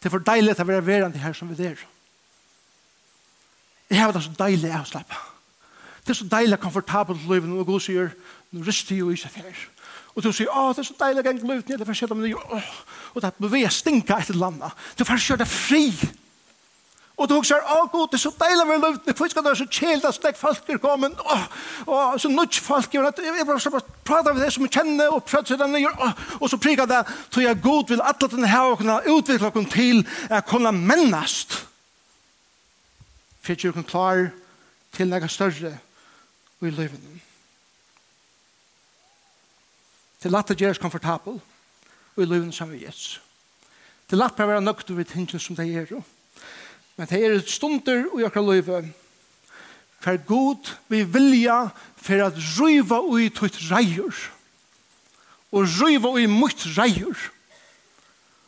Det 0.00 0.08
er 0.08 0.14
for 0.14 0.24
deilig 0.24 0.54
at 0.54 0.66
være 0.66 0.86
verandre 0.86 1.20
her 1.20 1.32
som 1.32 1.48
vi 1.50 1.64
er. 1.64 1.80
Jeg 3.90 4.00
har 4.00 4.12
det 4.12 4.22
så 4.22 4.32
deilig 4.38 4.72
å 4.74 4.84
slappe. 4.86 5.18
Det 6.06 6.14
er 6.14 6.18
så 6.20 6.28
deilig 6.30 6.58
komfortabel 6.62 7.18
til 7.18 7.32
livet, 7.34 7.48
når 7.50 7.66
Gud 7.66 7.80
sier, 7.82 8.12
nå 8.54 8.62
ryster 8.66 8.94
jeg 8.94 9.00
jo 9.00 9.10
ikke 9.10 9.30
her. 9.40 9.64
Og 10.14 10.22
du 10.24 10.30
sier, 10.32 10.50
åh, 10.50 10.70
det 10.74 10.84
er 10.84 10.88
så 10.88 10.96
deilig 11.00 11.22
å 11.22 11.26
gjøre 11.26 11.56
livet, 11.56 11.82
for 11.82 11.92
å 11.92 11.98
se 11.98 12.08
dem 12.10 12.22
nye, 12.22 12.44
åh, 12.56 12.68
og 13.14 13.24
det 13.24 13.32
beveger 13.42 13.74
stinka 13.74 14.20
etter 14.22 14.38
landet. 14.38 14.86
Du 14.98 15.04
får 15.04 15.22
kjøre 15.22 15.42
det 15.42 15.48
fri. 15.50 15.90
Det 15.90 16.25
Og 17.16 17.28
du 17.28 17.32
husker, 17.38 17.62
å 17.64 17.86
god, 17.88 18.10
det 18.12 18.18
er 18.18 18.20
så 18.26 18.30
deilig 18.36 18.60
å 18.60 18.68
være 18.68 18.80
løvdene, 18.82 19.14
for 19.16 19.32
skal 19.32 19.44
det 19.44 19.48
være 19.48 19.60
så 19.62 19.66
kjelt 19.72 20.04
at 20.04 20.16
slik 20.18 20.36
folk 20.36 20.66
er 20.68 20.80
kommet, 20.82 21.20
og 21.88 22.18
så 22.20 22.28
nødt 22.28 22.58
folk 22.60 22.92
jeg 22.92 23.04
vil 23.32 23.46
bare 23.48 23.80
prate 24.04 24.34
med 24.34 24.42
det 24.44 24.50
som 24.52 24.66
jeg 24.66 24.74
kjenner, 24.74 25.14
og 25.14 25.24
prøvd 25.24 25.48
seg 25.48 25.62
denne, 25.62 25.80
og 26.36 26.50
så 26.52 26.58
prikker 26.60 26.90
det, 26.90 26.98
tror 27.32 27.46
jeg 27.46 27.62
god 27.64 27.92
vil 27.94 28.02
alle 28.04 28.28
denne 28.34 28.50
her 28.52 28.68
og 28.68 28.82
kunne 28.82 28.98
utvikle 29.14 29.48
oss 29.48 29.70
til 29.72 30.02
å 30.28 30.40
kunne 30.50 30.72
mennast. 30.76 31.56
For 33.40 33.64
jo 33.64 33.72
kan 33.72 33.86
klar 33.88 34.20
til 34.92 35.08
noe 35.08 35.30
større 35.32 35.70
i 36.60 36.72
løvdene. 36.74 37.22
Til 40.20 40.36
at 40.36 40.52
det 40.52 40.58
gjøres 40.60 40.82
komfortabel, 40.82 41.40
i 42.16 42.28
løvdene 42.28 42.52
som 42.52 42.68
vi 42.72 42.82
gjør. 42.84 43.00
Til 44.10 44.22
at 44.24 44.36
det 44.36 44.48
være 44.48 44.64
nøkter 44.64 45.00
ved 45.00 45.08
tingene 45.08 45.40
som 45.40 45.56
det 45.56 45.68
gjør, 45.70 45.96
og 46.02 46.12
Men 46.96 47.08
det 47.10 47.24
er 47.24 47.40
stunder 47.44 48.06
i 48.18 48.24
akkurat 48.24 48.46
løyve 48.48 48.84
for 50.00 50.16
god 50.26 50.70
vi 50.88 51.02
vilja 51.02 51.68
for 51.96 52.26
at 52.28 52.36
røyva 52.56 53.00
ui 53.04 53.28
tutt 53.34 53.56
reier 53.70 54.14
og 55.52 55.66
røyva 55.80 56.08
ui 56.14 56.26
mutt 56.30 56.66
reier 56.76 57.16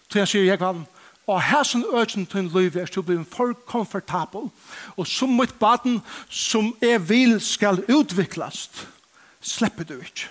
Så 0.09 0.19
jeg 0.23 0.29
sier 0.29 0.45
jeg 0.49 0.59
kan, 0.59 0.87
og 1.29 1.43
hæsen 1.45 1.85
øyne 1.85 2.25
til 2.25 2.39
en 2.41 2.49
løyve 2.55 2.81
er 2.81 2.87
til 2.89 3.03
å 3.03 3.07
bli 3.09 3.25
for 3.29 3.53
komfortabel 3.69 4.49
og 4.97 5.07
som 5.07 5.31
mitt 5.37 5.59
baden 5.61 6.03
som 6.31 6.77
jeg 6.81 7.09
vil 7.09 7.41
skal 7.45 7.85
utviklast 7.85 8.89
slipper 9.41 9.85
du 9.85 9.99
ikke 9.99 10.29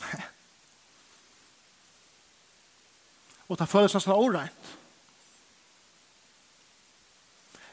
og 3.48 3.58
det 3.58 3.68
føles 3.68 3.94
nesten 3.94 4.12
åreint 4.12 4.79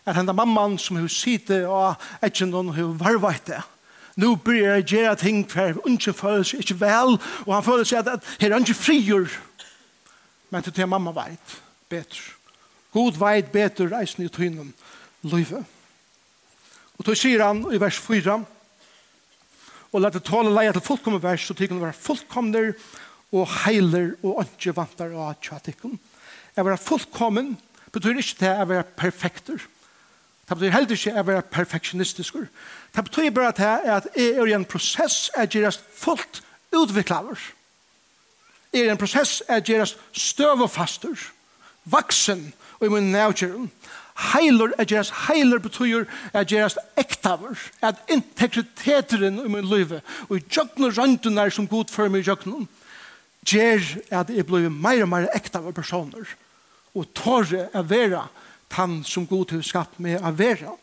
at 0.08 0.16
henda 0.16 0.34
mamman 0.34 0.78
som 0.80 0.96
hun 0.96 1.10
sitter 1.12 1.68
og 1.68 2.00
etkjen 2.24 2.54
noen 2.54 2.72
hun 2.76 2.96
varvet 3.00 3.44
det. 3.50 3.60
Nå 4.18 4.34
blir 4.42 4.64
jeg 4.64 4.88
gjøre 4.94 5.16
ting 5.22 5.44
for 5.50 5.76
hun 5.84 5.98
ikke 6.00 6.16
føler 6.16 6.48
seg 6.48 6.64
ikke 6.64 6.80
vel, 6.82 7.18
og 7.46 7.52
han 7.54 7.66
føler 7.66 7.86
seg 7.86 8.02
at, 8.02 8.18
at 8.18 8.30
her 8.42 8.56
er 8.56 8.64
ikke 8.64 8.80
frigjør. 8.80 9.28
Men 10.50 10.64
til 10.64 10.74
det 10.80 10.88
mamma 10.90 11.14
vet 11.14 11.58
bedre. 11.92 12.24
God 12.96 13.20
vet 13.20 13.52
bedre 13.54 14.00
eisen 14.00 14.26
i 14.26 14.32
tøynen 14.32 14.72
løyve. 15.28 15.62
Og 16.98 17.06
så 17.06 17.18
sier 17.20 17.44
han 17.46 17.62
i 17.70 17.78
vers 17.82 18.00
4, 18.02 18.40
og 19.92 20.02
la 20.02 20.10
det 20.12 20.24
tåle 20.26 20.50
leie 20.52 20.74
til 20.74 20.84
fullkomne 20.84 21.22
vers, 21.22 21.44
så 21.44 21.54
tykker 21.54 21.76
tykken 21.76 21.84
være 21.84 22.00
fullkomner 22.00 22.74
og 23.36 23.48
heiler 23.66 24.16
og 24.24 24.42
ikke 24.46 24.76
vantar 24.78 25.14
og 25.14 25.38
tjatikken. 25.44 26.00
Jeg 26.56 26.66
være 26.66 26.82
fullkommen 26.82 27.54
betyr 27.94 28.18
ikke 28.20 28.40
det 28.42 28.54
jeg 28.54 28.70
være 28.72 28.88
perfekter. 28.98 29.68
Det 30.48 30.56
betyr 30.56 30.72
heller 30.72 30.96
ikke 30.96 31.12
å 31.20 31.26
være 31.28 31.44
perfeksjonistisk. 31.52 32.38
Det 32.96 33.04
betyr 33.04 33.34
bare 33.36 33.52
at 33.52 33.60
jeg 33.60 34.04
er, 34.16 34.46
i 34.48 34.56
en 34.56 34.66
prosess 34.66 35.28
at 35.36 35.52
jeg 35.52 35.62
gjøres 35.62 35.82
fullt 36.00 36.40
utviklet. 36.72 37.42
Jeg 38.72 38.86
er 38.86 38.88
i 38.88 38.94
en 38.94 39.02
prosess 39.02 39.42
at 39.48 39.68
jeg 39.68 39.76
gjøres 39.76 39.98
støv 40.16 40.64
og 40.64 40.72
faster, 40.72 41.20
vaksen 41.84 42.54
og 42.80 42.88
i 42.88 42.94
min 42.96 43.12
nævkjøren. 43.12 43.68
Heiler 44.32 44.72
at 44.78 44.88
jeg 44.88 44.94
gjøres, 44.96 45.14
heiler 45.28 45.60
betyr 45.60 46.08
at 46.32 46.40
jeg 46.40 46.54
gjøres 46.56 46.80
ektaver, 46.98 47.60
at 47.84 48.00
integriteteren 48.10 49.44
i 49.44 49.52
min 49.52 49.68
liv, 49.68 50.00
og 50.30 50.38
i 50.38 50.46
jøkken 50.48 50.88
og 50.88 50.98
røntgen 50.98 51.44
som 51.52 51.68
god 51.68 51.92
for 51.92 52.08
meg 52.08 52.24
i 52.24 52.32
jøkken, 52.32 52.70
gjør 53.48 53.84
at 54.16 54.32
jeg 54.32 54.48
blir 54.48 54.72
mer 54.72 55.04
og 55.04 55.12
mer 55.12 55.28
ektaver 55.36 55.76
personer, 55.76 56.24
og 56.96 57.12
tårer 57.14 57.68
å 57.76 57.84
være 57.84 58.24
ektaver 58.24 58.47
tann 58.70 59.04
som 59.04 59.28
god 59.28 59.46
til 59.52 59.64
skapt 59.64 60.00
med 60.00 60.22
av 60.22 60.38
vera. 60.40 60.74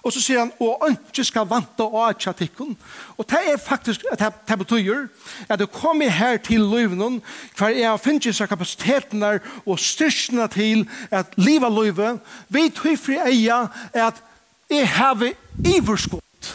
Og 0.00 0.14
så 0.14 0.20
sier 0.22 0.40
han, 0.40 0.52
og 0.64 0.86
ønske 0.86 1.24
skal 1.28 1.48
vanta 1.48 1.84
og 1.84 2.06
atja 2.06 2.32
tikkun. 2.36 2.72
Og 3.20 3.26
det 3.28 3.40
er 3.52 3.58
faktisk, 3.60 4.06
det, 4.16 4.30
det 4.48 4.58
betyr, 4.62 5.08
at 5.48 5.60
du 5.60 5.66
kommer 5.68 6.08
her 6.08 6.38
til 6.40 6.64
løyvnen, 6.64 7.20
for 7.56 7.68
jeg 7.68 8.00
finner 8.00 8.32
finnet 8.32 8.48
kapasiteten 8.48 9.20
der, 9.20 9.42
og 9.66 9.78
styrkene 9.78 10.48
til 10.48 10.86
at 11.10 11.36
liva 11.36 11.68
løyve, 11.68 12.14
vi 12.48 12.70
tøy 12.72 12.96
fri 12.96 13.20
eia 13.26 13.66
at 13.92 14.22
jeg 14.70 14.88
har 14.88 15.26
iverskott 15.66 16.54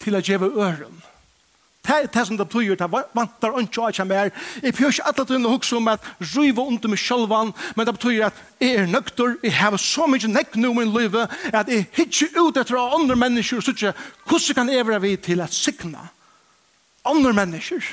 til 0.00 0.16
å 0.16 0.24
gjøre 0.24 0.52
øren. 0.56 1.07
Det 1.88 1.96
er 1.96 2.08
det 2.12 2.22
som 2.28 2.36
det 2.36 2.44
betyr, 2.50 2.74
det 2.76 2.86
vantar 3.16 3.54
ikke 3.62 3.80
å 3.80 3.86
ikke 3.88 4.04
mer. 4.04 4.28
Jeg 4.60 4.74
prøver 4.76 4.92
ikke 4.92 5.04
alle 5.08 5.24
tiden 5.24 5.46
å 5.48 5.52
huske 5.54 5.76
om 5.78 5.86
at 5.88 6.08
ryve 6.34 6.64
under 6.68 6.90
meg 6.92 7.00
selv, 7.00 7.32
men 7.32 7.86
det 7.88 7.94
betyr 7.96 8.26
at 8.26 8.42
jeg 8.60 8.74
er 8.82 8.90
nøkter, 8.92 9.38
jeg 9.40 9.54
har 9.56 9.76
så 9.80 10.04
mye 10.04 10.28
nekk 10.28 10.58
nå 10.60 10.74
i 10.74 10.76
min 10.76 10.92
liv, 10.92 11.16
at 11.48 11.70
jeg 11.72 11.86
hittir 11.96 12.36
ut 12.36 12.60
etter 12.60 12.76
av 12.76 12.98
andre 12.98 13.16
mennesker, 13.16 13.64
så 13.64 13.72
ikke, 13.72 13.94
hvordan 14.28 14.58
kan 14.58 14.72
jeg 14.74 14.88
være 14.90 15.00
vi 15.06 15.14
til 15.30 15.40
å 15.40 15.48
sikne 15.48 16.04
andre 17.08 17.32
mennesker? 17.40 17.88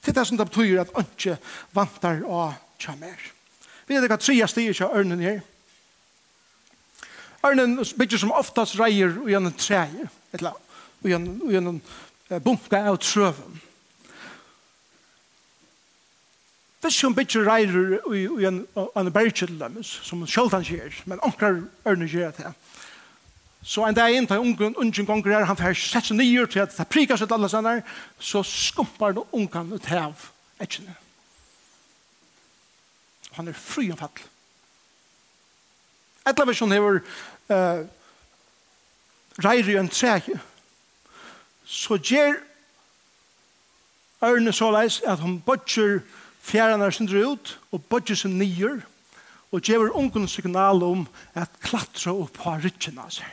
Det 0.00 0.14
er 0.14 0.16
det 0.22 0.26
som 0.30 0.40
det 0.40 0.48
betyr 0.48 0.86
at 0.86 0.96
ikke 1.04 1.36
vantar 1.76 2.24
å 2.24 2.46
ikke 2.78 2.96
mer. 3.02 3.20
Vi 3.84 3.98
vet 3.98 4.06
ikke 4.06 4.16
hva 4.16 4.20
tre 4.24 4.48
stier 4.48 4.72
ikke 4.72 4.88
ørnen 4.96 5.20
her. 5.20 5.44
Ørnen 7.44 7.76
bygger 8.00 8.24
som 8.24 8.32
oftast 8.32 8.80
reier 8.80 9.12
og 9.20 9.28
gjennom 9.28 9.52
treer, 9.60 10.08
eller 10.32 10.56
annet 11.04 11.44
og 11.44 11.52
gjennom 11.52 11.80
bunka 12.44 12.80
av 12.88 12.98
trøven. 13.02 13.60
Hvis 16.84 17.00
hun 17.00 17.14
bytter 17.16 17.46
reirer 17.48 17.94
i 18.12 18.44
en 18.44 19.12
bergkjødlemmes, 19.12 19.88
som 20.04 20.26
sjøldan 20.28 20.64
skjer, 20.64 20.98
men 21.08 21.22
onkrar 21.24 21.62
ørne 21.88 22.08
skjer 22.08 22.34
det. 22.36 22.52
Så 23.64 23.86
en 23.86 23.96
dag 23.96 24.12
inn 24.12 24.26
til 24.28 24.42
ungen, 24.42 24.76
ungen 24.76 25.06
gonger 25.08 25.32
her, 25.32 25.46
han 25.48 25.56
får 25.56 25.78
sett 25.80 26.10
seg 26.10 26.18
nye 26.18 26.44
til 26.52 26.60
at 26.60 26.74
det 26.76 26.84
prikker 26.92 27.16
seg 27.16 27.30
til 27.30 27.38
alle 27.38 27.48
sånne, 27.48 27.78
så 28.20 28.42
skumpar 28.44 29.16
det 29.16 29.24
ungen 29.32 29.72
ut 29.72 29.88
av 29.96 30.28
etkene. 30.60 30.92
Han 33.38 33.48
er 33.48 33.56
fri 33.56 33.88
og 33.88 33.96
om 33.96 34.02
fall. 34.04 34.26
Etla 36.28 36.46
versjon 36.48 36.72
hever 36.72 37.00
uh, 37.48 37.80
reirer 39.44 39.72
i 39.72 39.80
en 39.80 39.88
trekje, 39.88 40.36
så 41.64 41.98
gjør 41.98 42.36
ørene 44.24 44.52
så 44.52 44.70
leis 44.72 45.00
at 45.06 45.20
hun 45.20 45.40
bøtjer 45.44 46.00
fjerne 46.44 46.90
sin 46.92 47.08
ut 47.08 47.58
og 47.72 47.84
bøtjer 47.90 48.16
sin 48.16 48.38
nyer 48.38 48.82
og 49.52 49.62
gjør 49.62 49.94
ungen 49.94 50.28
signal 50.28 50.82
om 50.82 51.06
at 51.34 51.50
klatre 51.62 52.12
opp 52.12 52.32
på 52.38 52.56
rytjen 52.64 52.98
av 52.98 53.12
seg. 53.14 53.28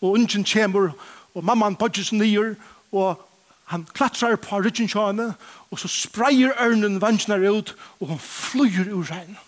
Og 0.00 0.14
ungen 0.14 0.44
kommer 0.46 0.92
og 1.34 1.44
mamman 1.44 1.76
bøtjer 1.76 2.04
sin 2.04 2.22
nyer 2.22 2.54
og 2.92 3.24
han 3.68 3.84
klatrar 3.92 4.38
på 4.40 4.62
rytjen 4.64 4.88
kjønne 4.88 5.32
og 5.68 5.80
så 5.80 5.90
spreier 5.92 6.56
ørnen 6.62 7.00
vansjene 7.02 7.50
ut 7.50 7.74
og 8.00 8.14
hun 8.14 8.22
flyr 8.22 8.88
ur 8.94 9.04
regnet 9.10 9.47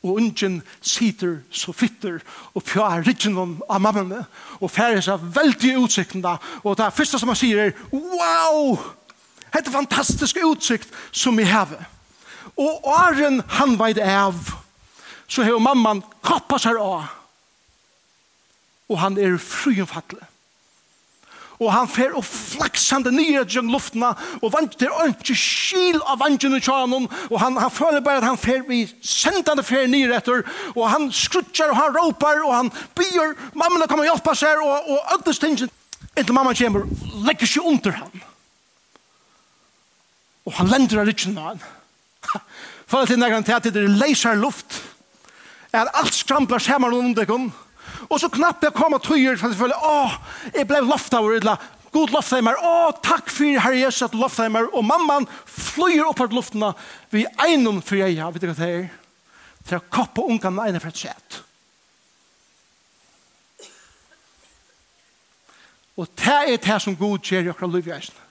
og 0.00 0.16
ungen 0.16 0.60
sitter 0.80 1.40
så 1.52 1.74
fitter 1.76 2.22
og 2.54 2.64
pjær 2.64 3.04
ryggen 3.04 3.36
av 3.68 3.80
mammene 3.84 4.24
og 4.60 4.72
færer 4.72 5.02
seg 5.04 5.20
veldig 5.36 5.76
utsiktene. 5.82 6.38
Og 6.64 6.78
det 6.80 6.92
første 6.96 7.20
som 7.20 7.32
han 7.32 7.38
sier 7.38 7.66
er 7.66 7.74
wow, 7.92 8.78
det 9.52 9.66
er 9.66 9.74
fantastisk 9.74 10.40
utsikt 10.46 10.94
som 11.12 11.36
vi 11.36 11.44
har 11.48 11.74
og 12.60 12.84
åren 12.88 13.40
han 13.58 13.76
veit 13.80 14.00
av 14.02 14.36
så 15.30 15.44
har 15.46 15.62
mamman 15.62 16.02
kappet 16.26 16.64
seg 16.64 16.80
av. 16.82 17.06
Og 18.90 18.98
han 18.98 19.18
er 19.22 19.38
fruenfattelig 19.38 20.26
og 21.60 21.68
han 21.74 21.88
fer 21.92 22.14
og 22.16 22.24
flaksande 22.24 23.12
nye 23.12 23.42
gjennom 23.44 23.74
luftene, 23.74 24.14
og 24.40 24.52
vant 24.54 24.76
det 24.80 24.88
er 24.88 25.12
ikke 25.12 25.36
skil 25.36 25.98
av 26.08 26.22
vantjene 26.22 26.60
tjanen, 26.64 27.08
og 27.28 27.36
han, 27.42 27.58
han 27.60 27.72
føler 27.72 28.00
bare 28.04 28.22
at 28.22 28.28
han 28.30 28.40
fer 28.40 28.64
vi 28.68 28.86
sendende 29.04 29.64
fer 29.66 29.84
nye 29.92 30.08
etter, 30.16 30.40
og 30.72 30.86
han 30.88 31.10
skrutsjer, 31.12 31.74
og 31.74 31.76
han 31.76 31.98
råpar, 31.98 32.40
og 32.46 32.56
han 32.56 32.72
byr, 32.96 33.36
mamma 33.52 33.84
kommer 33.84 34.06
og 34.06 34.14
hjelper 34.14 34.40
seg, 34.40 34.64
og, 34.64 34.88
og 34.96 35.14
øddes 35.18 35.42
tingene, 35.42 35.68
etter 36.16 36.36
mamma 36.36 36.56
kommer, 36.56 36.88
legger 37.28 37.52
seg 37.52 37.68
under 37.68 38.00
han. 38.00 38.26
Og 40.48 40.56
han 40.56 40.70
lender 40.72 41.02
av 41.02 41.10
rytjen 41.10 41.36
av 41.36 41.52
han. 41.52 41.66
Føler 42.90 43.10
til 43.10 43.20
nærkant 43.20 43.46
til 43.46 43.58
at 43.58 43.68
det 43.68 43.84
er 43.84 43.98
leiser 44.00 44.38
luft, 44.40 44.80
er 45.76 45.92
alt 45.94 46.16
skrampler 46.16 46.62
sammen 46.62 46.96
under 46.96 47.28
henne, 47.28 47.52
Og 48.08 48.16
så 48.22 48.30
knappt 48.32 48.64
jeg 48.64 48.76
kom 48.76 48.96
og 48.96 49.04
tøyer, 49.04 49.36
for 49.36 49.52
jeg 49.52 49.60
føler, 49.60 49.84
åh, 49.84 50.16
jeg 50.54 50.68
ble 50.70 50.80
lovt 50.86 51.14
av 51.18 51.28
det, 51.34 51.56
god 51.92 52.14
lovt 52.14 52.36
i 52.38 52.40
meg, 52.46 52.62
åh, 52.64 52.94
takk 53.02 53.28
for 53.32 53.60
Herre 53.64 53.82
Jesus 53.82 54.06
at 54.06 54.14
du 54.14 54.20
lovt 54.20 54.40
i 54.44 54.48
meg, 54.52 54.70
og 54.72 54.86
mamman 54.86 55.28
flyr 55.44 56.06
opp 56.06 56.22
av 56.24 56.34
luftene, 56.34 56.72
vi 57.12 57.26
er 57.26 57.46
egnom 57.50 57.82
for 57.84 58.00
jeg, 58.00 58.16
vet 58.16 58.42
du 58.42 58.50
hva 58.50 58.56
det 58.58 58.72
er, 58.78 58.90
til 59.66 59.78
å 59.80 59.86
kappe 59.92 60.24
ungene 60.24 60.70
ene 60.70 60.82
for 60.82 60.92
et 60.92 61.04
sett. 61.04 61.40
Og 66.00 66.08
det 66.16 66.40
er 66.54 66.60
det 66.64 66.80
som 66.80 66.96
god 66.96 67.26
gjør 67.26 67.48
i 67.48 67.52
akkurat 67.52 67.74
livgjeisen. 67.74 68.26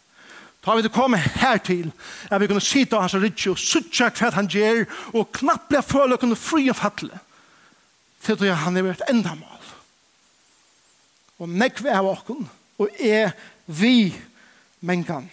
Da 0.59 0.71
har 0.71 0.79
vi 0.79 0.83
det 0.83 0.91
kommet 0.91 1.19
her 1.39 1.59
til, 1.63 1.91
at 2.31 2.41
vi 2.41 2.47
kunne 2.49 2.63
sitte 2.63 2.97
av 2.97 3.05
hans 3.05 3.15
rydtje 3.15 3.53
og 3.53 3.61
suttje 3.61 4.09
hva 4.19 4.31
han 4.35 4.49
gjør, 4.51 4.83
og 5.13 5.29
knappe 5.37 5.77
jeg 5.77 5.87
føler 5.87 6.17
å 6.17 6.21
kunne 6.21 6.39
fri 6.39 6.67
og 6.71 6.75
fatle, 6.79 7.21
til 8.25 8.35
at 8.49 8.65
han 8.65 8.77
er 8.77 8.91
et 8.91 9.05
enda 9.07 9.37
mål 9.39 9.48
og 11.39 11.49
nekve 11.49 11.93
av 11.95 12.07
okken, 12.09 12.47
og 12.79 12.95
er 12.99 13.31
vi 13.65 14.11
mengan. 14.79 15.29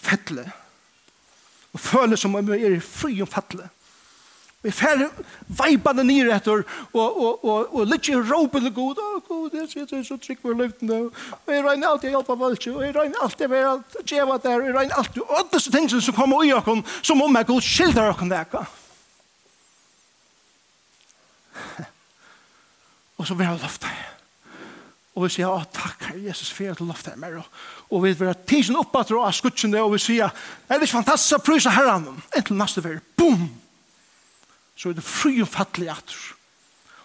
Fettle. 0.00 0.46
Og 1.70 1.80
føle 1.80 2.16
som 2.18 2.34
om 2.34 2.48
vi 2.50 2.64
er 2.66 2.80
fri 2.82 3.20
om 3.22 3.30
fettle. 3.30 3.68
Vi 4.60 4.72
fer 4.76 5.06
veipande 5.56 6.02
nir 6.04 6.28
etter, 6.34 6.66
og, 6.92 7.06
og, 7.06 7.44
og, 7.48 7.70
og 7.72 7.86
litt 7.88 8.10
i 8.12 8.16
råpen 8.18 8.66
og 8.68 8.74
god, 8.76 8.98
å 9.00 9.20
god, 9.24 9.54
jeg 9.56 9.70
sitter 9.70 10.02
så 10.04 10.18
trygg 10.20 10.42
for 10.42 10.58
løftene, 10.58 10.98
og 11.06 11.48
jeg 11.54 11.64
regner 11.64 11.88
alltid 11.88 12.10
å 12.10 12.18
hjelpe 12.18 12.36
alt, 12.36 12.66
og 12.68 12.84
jeg 12.84 12.92
regner 12.98 13.24
alltid 13.24 13.46
å 13.46 13.54
være 13.54 13.70
at 13.78 13.96
djeva 14.12 14.36
der, 14.36 14.58
og 14.58 14.68
jeg 14.68 14.76
regner 14.76 15.00
alltid, 15.00 15.22
og 15.24 15.32
alle 15.38 15.54
disse 15.54 15.72
tingene 15.72 16.02
som 16.04 16.18
kommer 16.18 16.44
i 16.44 16.52
okken, 16.58 16.84
som 17.00 17.24
om 17.24 17.40
jeg 17.40 17.48
god 17.54 17.68
skildrar 17.70 18.12
okken 18.12 18.34
det. 18.34 18.44
Og 23.16 23.28
så 23.28 23.40
vil 23.40 23.48
jeg 23.48 23.64
løfte. 23.64 23.89
Og 25.18 25.24
vi 25.26 25.32
sier, 25.34 25.50
å 25.50 25.64
takk, 25.74 26.04
Herre 26.06 26.22
Jesus, 26.28 26.52
for 26.54 26.70
at 26.70 26.78
du 26.78 26.86
lovte 26.86 27.16
meg. 27.18 27.34
Og 27.90 28.04
vi 28.04 28.12
vil 28.14 28.30
ha 28.30 28.34
tisen 28.46 28.78
opp 28.78 28.94
at 29.00 29.10
du 29.10 29.18
har 29.18 29.34
skutsen 29.34 29.72
det, 29.74 29.82
og 29.82 29.96
vi 29.96 30.02
sier, 30.02 30.30
er 30.68 30.78
det 30.78 30.86
ikke 30.86 31.00
fantastisk 31.00 31.40
å 31.40 31.46
prysa 31.48 31.72
herren? 31.74 32.06
Enten 32.38 32.60
neste 32.60 32.84
vei, 32.84 32.96
boom! 33.18 33.48
Så 34.78 34.92
er 34.92 34.96
det 34.96 35.04
fri 35.04 35.40
og 35.42 35.50
fattelig 35.50 35.90
atter. 35.92 36.20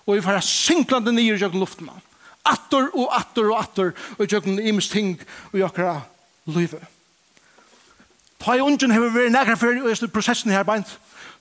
Og 0.06 0.15
vi 0.15 0.24
får 0.24 0.38
ha 0.38 0.44
synklande 0.46 1.15
nye 1.15 1.34
i 1.34 1.41
jøkken 1.41 1.63
luften. 1.63 1.89
Atter 2.46 2.91
og 2.94 3.10
atter 3.15 3.50
og 3.50 3.58
atter, 3.58 3.96
og 4.20 4.22
i 4.22 4.30
jøkken 4.30 4.62
imes 4.62 4.91
ting, 4.94 5.15
og 5.52 5.63
jøkken 5.63 6.06
livet. 6.54 6.86
Ta 8.39 8.54
i 8.54 8.62
ungen 8.62 8.94
har 8.94 9.02
vi 9.02 9.13
vært 9.15 9.34
nærkere 9.34 9.58
for 9.58 9.74
i 9.74 10.13
prosessen 10.13 10.54
her 10.54 10.68
beint, 10.68 10.91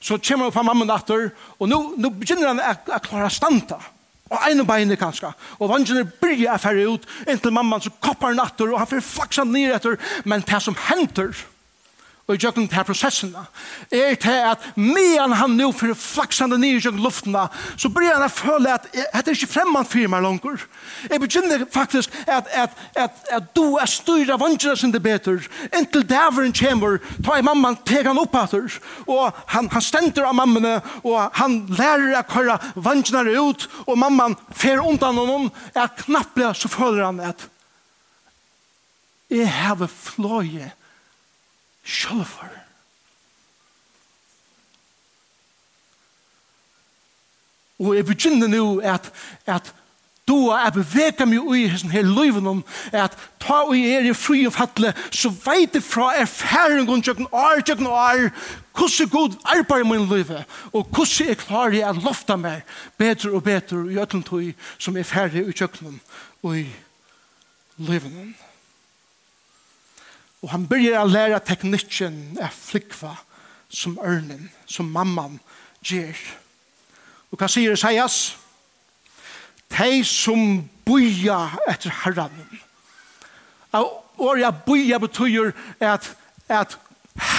så 0.00 0.16
kommer 0.16 0.48
vi 0.48 0.56
på 0.56 0.64
mammen 0.64 0.90
atter, 0.90 1.28
og 1.60 1.68
nå, 1.68 1.80
nå 2.00 2.10
begynner 2.16 2.54
han 2.54 2.62
å 2.64 3.02
klare 3.04 3.28
standa. 3.32 3.76
Ja 3.76 3.93
og 4.34 4.50
ene 4.50 4.66
beinet 4.66 5.00
kanskje. 5.00 5.32
Og 5.60 5.70
vangene 5.70 6.04
byrja 6.04 6.54
er 6.54 6.62
ferdig 6.62 6.86
ut, 6.90 7.08
inntil 7.28 7.54
mamman 7.54 7.82
så 7.84 7.92
koppar 8.02 8.36
natter, 8.36 8.72
og 8.72 8.80
han 8.82 8.90
fyrir 8.90 9.06
flaksa 9.06 9.46
ned 9.48 9.74
etter, 9.76 9.98
men 10.28 10.44
det 10.46 10.62
som 10.62 10.78
henter, 10.88 11.32
og 12.26 12.34
i 12.34 12.40
jøkken 12.40 12.68
til 12.68 12.84
prosessene, 12.88 13.42
er 13.92 14.14
til 14.16 14.38
at 14.48 14.62
medan 14.80 15.34
han 15.36 15.56
nå 15.58 15.66
for 15.76 15.92
flaksande 15.98 16.56
nye 16.60 16.78
jøkken 16.80 17.02
luftene, 17.04 17.42
så 17.76 17.90
blir 17.92 18.14
han 18.14 18.24
å 18.24 18.30
føle 18.32 18.72
at 18.72 18.86
det 18.94 19.04
er 19.12 19.32
ikke 19.34 19.50
fremman 19.52 19.84
for 19.88 20.08
meg 20.08 20.24
langer. 20.24 20.62
Jeg 21.10 21.20
begynner 21.20 21.66
faktisk 21.72 22.14
at, 22.24 22.48
at, 22.48 22.78
at, 22.96 23.18
at 23.28 23.50
du 23.56 23.76
er 23.76 23.90
styrer 23.90 24.40
vanskene 24.40 24.76
sin 24.80 24.94
det 24.94 25.02
bedre. 25.04 25.36
Inntil 25.76 26.06
dæveren 26.08 26.54
kommer, 26.56 26.96
tar 27.24 27.40
jeg 27.40 27.46
mamman, 27.50 27.76
tar 27.84 28.08
han 28.08 28.20
opp 28.22 28.38
etter, 28.40 28.78
og 29.04 29.42
han, 29.52 29.68
han 29.74 29.84
stender 29.84 30.24
av 30.28 30.38
mammene, 30.38 30.78
og 31.04 31.18
han 31.36 31.58
lærer 31.76 32.16
å 32.20 32.22
køre 32.30 32.56
vanskene 32.76 33.36
ut, 33.36 33.66
og 33.84 34.00
mamman 34.00 34.38
fer 34.56 34.80
undan 34.80 35.20
honom, 35.20 35.50
er 35.76 35.92
knapplig, 36.00 36.54
så 36.56 36.72
føler 36.72 37.04
han 37.04 37.20
at 37.32 37.50
jeg 39.34 39.48
har 39.50 39.84
fløyet 39.90 40.72
sjølver. 41.84 42.52
Og 47.78 47.96
jeg 47.96 48.06
begynner 48.06 48.48
nå 48.48 48.78
at, 48.86 49.10
at 49.46 49.74
du 50.28 50.48
er 50.48 50.70
beveget 50.72 51.26
meg 51.28 51.48
i 51.52 51.66
hessen 51.68 51.92
her 51.92 52.06
løyven 52.06 52.46
om 52.48 52.60
at 52.92 53.16
ta 53.42 53.60
og 53.66 53.74
jeg 53.76 53.98
er 53.98 54.06
i 54.08 54.14
fri 54.16 54.44
og 54.48 54.54
fattle 54.56 54.94
så 55.12 55.28
veit 55.44 55.76
jeg 55.76 55.84
fra 55.84 56.14
erfaring 56.16 56.88
og 56.88 57.02
tjøkken 57.04 57.28
år, 57.28 57.60
tjøkken 57.60 57.90
år 57.90 58.30
hvordan 58.78 59.10
god 59.12 59.36
arbeid 59.56 59.84
i 59.84 59.88
min 59.90 60.08
løyve 60.08 60.44
og 60.72 60.88
hvordan 60.88 61.28
jeg 61.28 61.40
klarer 61.42 61.76
jeg 61.76 61.90
å 61.90 62.06
lofta 62.06 62.38
meg 62.40 62.64
bedre 62.98 63.34
og 63.36 63.44
bedre 63.44 63.84
i 63.92 64.00
øtlen 64.00 64.24
tog 64.24 64.48
som 64.78 64.96
er 64.96 65.08
ferdig 65.08 65.44
i 65.44 65.52
tjøkken 65.52 66.00
og 66.42 66.58
i 66.62 66.66
løyven 67.76 68.18
om 68.24 68.34
Og 70.44 70.50
han 70.52 70.66
begynner 70.68 71.00
å 71.00 71.08
lære 71.08 71.40
teknikken 71.48 72.36
av 72.36 72.52
flikva 72.52 73.14
som 73.72 73.96
ørnen, 74.04 74.50
som 74.68 74.90
mamman 74.92 75.38
gjør. 75.80 76.18
Og 77.32 77.40
hva 77.40 77.48
sier 77.48 77.72
Isaias? 77.72 78.34
De 79.72 80.02
som 80.04 80.60
boja 80.84 81.38
etter 81.72 81.94
herren. 82.04 82.36
Og 83.72 84.20
året 84.28 84.44
er 84.44 84.60
boja 84.66 85.00
betyr 85.00 85.54
at, 85.80 86.12
at 86.52 86.76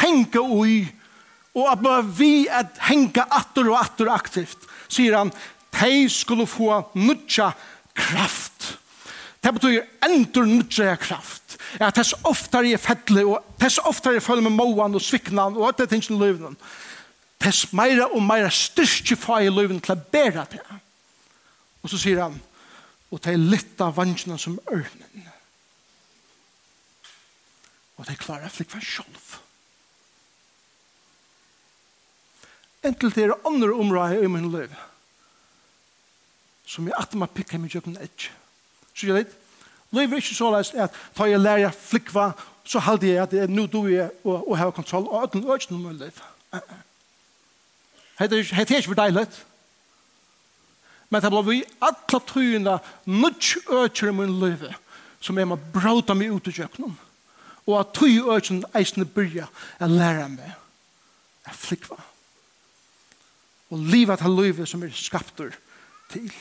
henge 0.02 0.42
ui 0.42 0.88
og 1.56 1.70
at 1.72 2.10
vi 2.18 2.48
at 2.52 2.82
henge 2.90 3.24
atter 3.32 3.70
og 3.70 3.78
atter 3.80 4.10
aktivt, 4.12 4.66
sier 4.92 5.16
han, 5.16 5.32
de 5.78 6.10
skulle 6.12 6.48
få 6.50 6.82
nødja 6.98 7.54
kraft 7.96 8.55
Det 9.46 9.52
betyr 9.54 9.84
endur 10.02 10.48
nudre 10.50 10.96
kraft. 10.98 11.60
Ja, 11.78 11.92
tess 11.94 12.16
oftare 12.26 12.72
jeg 12.72 12.82
fettle, 12.82 13.22
og 13.30 13.58
tess 13.62 13.78
oftare 13.78 14.18
jeg 14.18 14.24
føler 14.26 14.48
med 14.48 14.56
måan 14.58 14.98
og 14.98 15.04
sviknan 15.06 15.58
og 15.60 15.68
alt 15.68 15.84
det 15.84 15.92
tingene 15.92 16.18
i 16.18 16.22
løvnen. 16.24 16.56
Tess 17.38 17.68
meira 17.78 18.08
og 18.10 18.24
meira 18.26 18.50
styrke 18.50 19.18
fa 19.20 19.38
i 19.44 19.52
løvnen 19.54 19.84
til 19.86 19.94
å 19.94 20.02
bæra 20.02 20.48
det. 20.50 20.64
Og 21.84 21.92
så 21.94 22.00
sier 22.02 22.24
han, 22.24 22.40
og 23.14 23.22
det 23.22 23.36
er 23.36 23.44
litt 23.54 23.84
av 23.86 23.94
vansjene 24.00 24.40
som 24.42 24.56
ørnen. 24.66 25.28
Og 27.96 28.08
det 28.08 28.16
er 28.16 28.24
klarer 28.24 28.50
flik 28.50 28.72
for 28.74 28.82
sjolv. 28.82 29.36
Entel 32.86 33.14
til 33.14 33.30
er 33.30 33.46
andre 33.46 33.78
områder 33.78 34.26
i 34.26 34.32
min 34.32 34.50
liv, 34.54 34.74
som 36.66 36.90
jeg 36.90 36.98
at 36.98 37.14
man 37.14 37.30
pikker 37.30 37.62
meg 37.62 37.78
jøkken 37.78 38.02
edge. 38.02 38.34
Så 38.96 39.08
jeg 39.08 39.16
litt. 39.20 39.34
Løy 39.92 40.06
er 40.06 40.20
ikke 40.20 40.36
så 40.36 40.52
løst 40.52 40.76
at 40.80 40.94
da 41.18 41.28
jeg 41.30 41.40
lærer 41.40 41.76
flikva, 41.76 42.32
så 42.66 42.82
halde 42.82 43.08
jeg 43.08 43.22
at 43.22 43.32
det 43.32 43.44
er 43.44 43.52
nå 43.52 43.68
du 43.70 43.84
er 43.86 44.10
og, 44.24 44.48
og 44.50 44.58
har 44.58 44.72
kontroll 44.74 45.08
og 45.08 45.28
ødelen 45.28 45.50
ødelen 45.52 45.86
om 45.86 46.00
liv. 46.00 46.22
Det 48.20 48.32
er 48.32 48.78
ikke 48.80 48.88
for 48.88 48.98
deilig. 49.00 49.28
Men 51.10 51.22
det 51.22 51.32
blir 51.32 51.48
vi 51.50 51.64
alle 51.82 52.22
tøyene 52.28 52.80
nødt 53.06 53.58
ødelen 53.70 54.16
i 54.16 54.18
min 54.18 54.40
liv 54.40 54.66
som 55.26 55.38
jeg 55.38 55.48
må 55.48 55.58
bråta 55.58 56.14
meg 56.14 56.34
ut 56.34 56.48
i 56.48 56.54
kjøkkenen. 56.54 56.98
Og 57.66 57.80
at 57.80 57.94
tøy 57.98 58.22
ødelen 58.22 58.66
eisende 58.78 59.08
byrja 59.10 59.48
jeg 59.80 59.90
lærer 59.90 60.28
meg 60.34 60.54
jeg 61.46 61.56
flikva. 61.62 61.98
Og 63.70 63.80
livet 63.80 64.22
er 64.22 64.34
livet 64.42 64.70
som 64.70 64.84
er 64.84 64.94
skapter 64.94 65.54
til. 66.10 66.34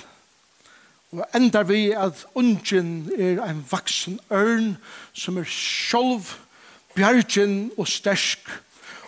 Og 1.14 1.26
enda 1.34 1.62
vi 1.62 1.92
at 1.94 2.24
ungen 2.34 3.10
er 3.14 3.38
en 3.44 3.62
vaksen 3.70 4.18
ørn 4.34 4.74
som 5.14 5.38
er 5.38 5.46
sjolv, 5.46 6.32
bjergen 6.94 7.70
og 7.78 7.86
stersk. 7.90 8.50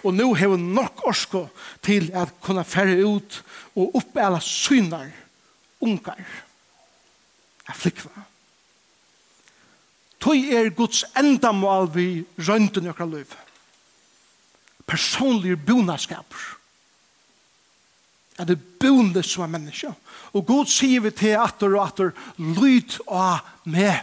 Og 0.07 0.15
nå 0.15 0.29
har 0.39 0.53
vi 0.53 0.59
nok 0.63 1.03
orsko 1.11 1.47
til 1.83 2.13
at 2.15 2.31
kunne 2.41 2.65
fære 2.65 3.03
ut 3.03 3.41
og 3.75 3.97
oppæla 3.99 4.41
synar, 4.41 5.11
ungar, 5.81 6.23
Jeg 7.67 7.77
flikva. 7.77 8.23
Tøy 10.23 10.53
er 10.55 10.71
Guds 10.71 11.03
endamål 11.19 11.89
vi 11.95 12.07
røynden 12.39 12.87
i 12.87 12.91
okra 12.93 13.07
løyve. 13.11 13.41
Personlige 14.87 15.57
bonaskaper 15.57 16.56
at 18.39 18.49
det 18.49 18.59
bonde 18.81 19.23
som 19.23 19.43
er 19.43 19.53
menneske. 19.53 19.93
Og 20.33 20.47
Gud 20.47 20.67
sier 20.69 21.01
vi 21.01 21.11
til 21.11 21.39
atter 21.41 21.73
og 21.77 21.87
atter, 21.87 22.13
lyd 22.37 22.99
av 23.09 23.47
meg. 23.65 24.03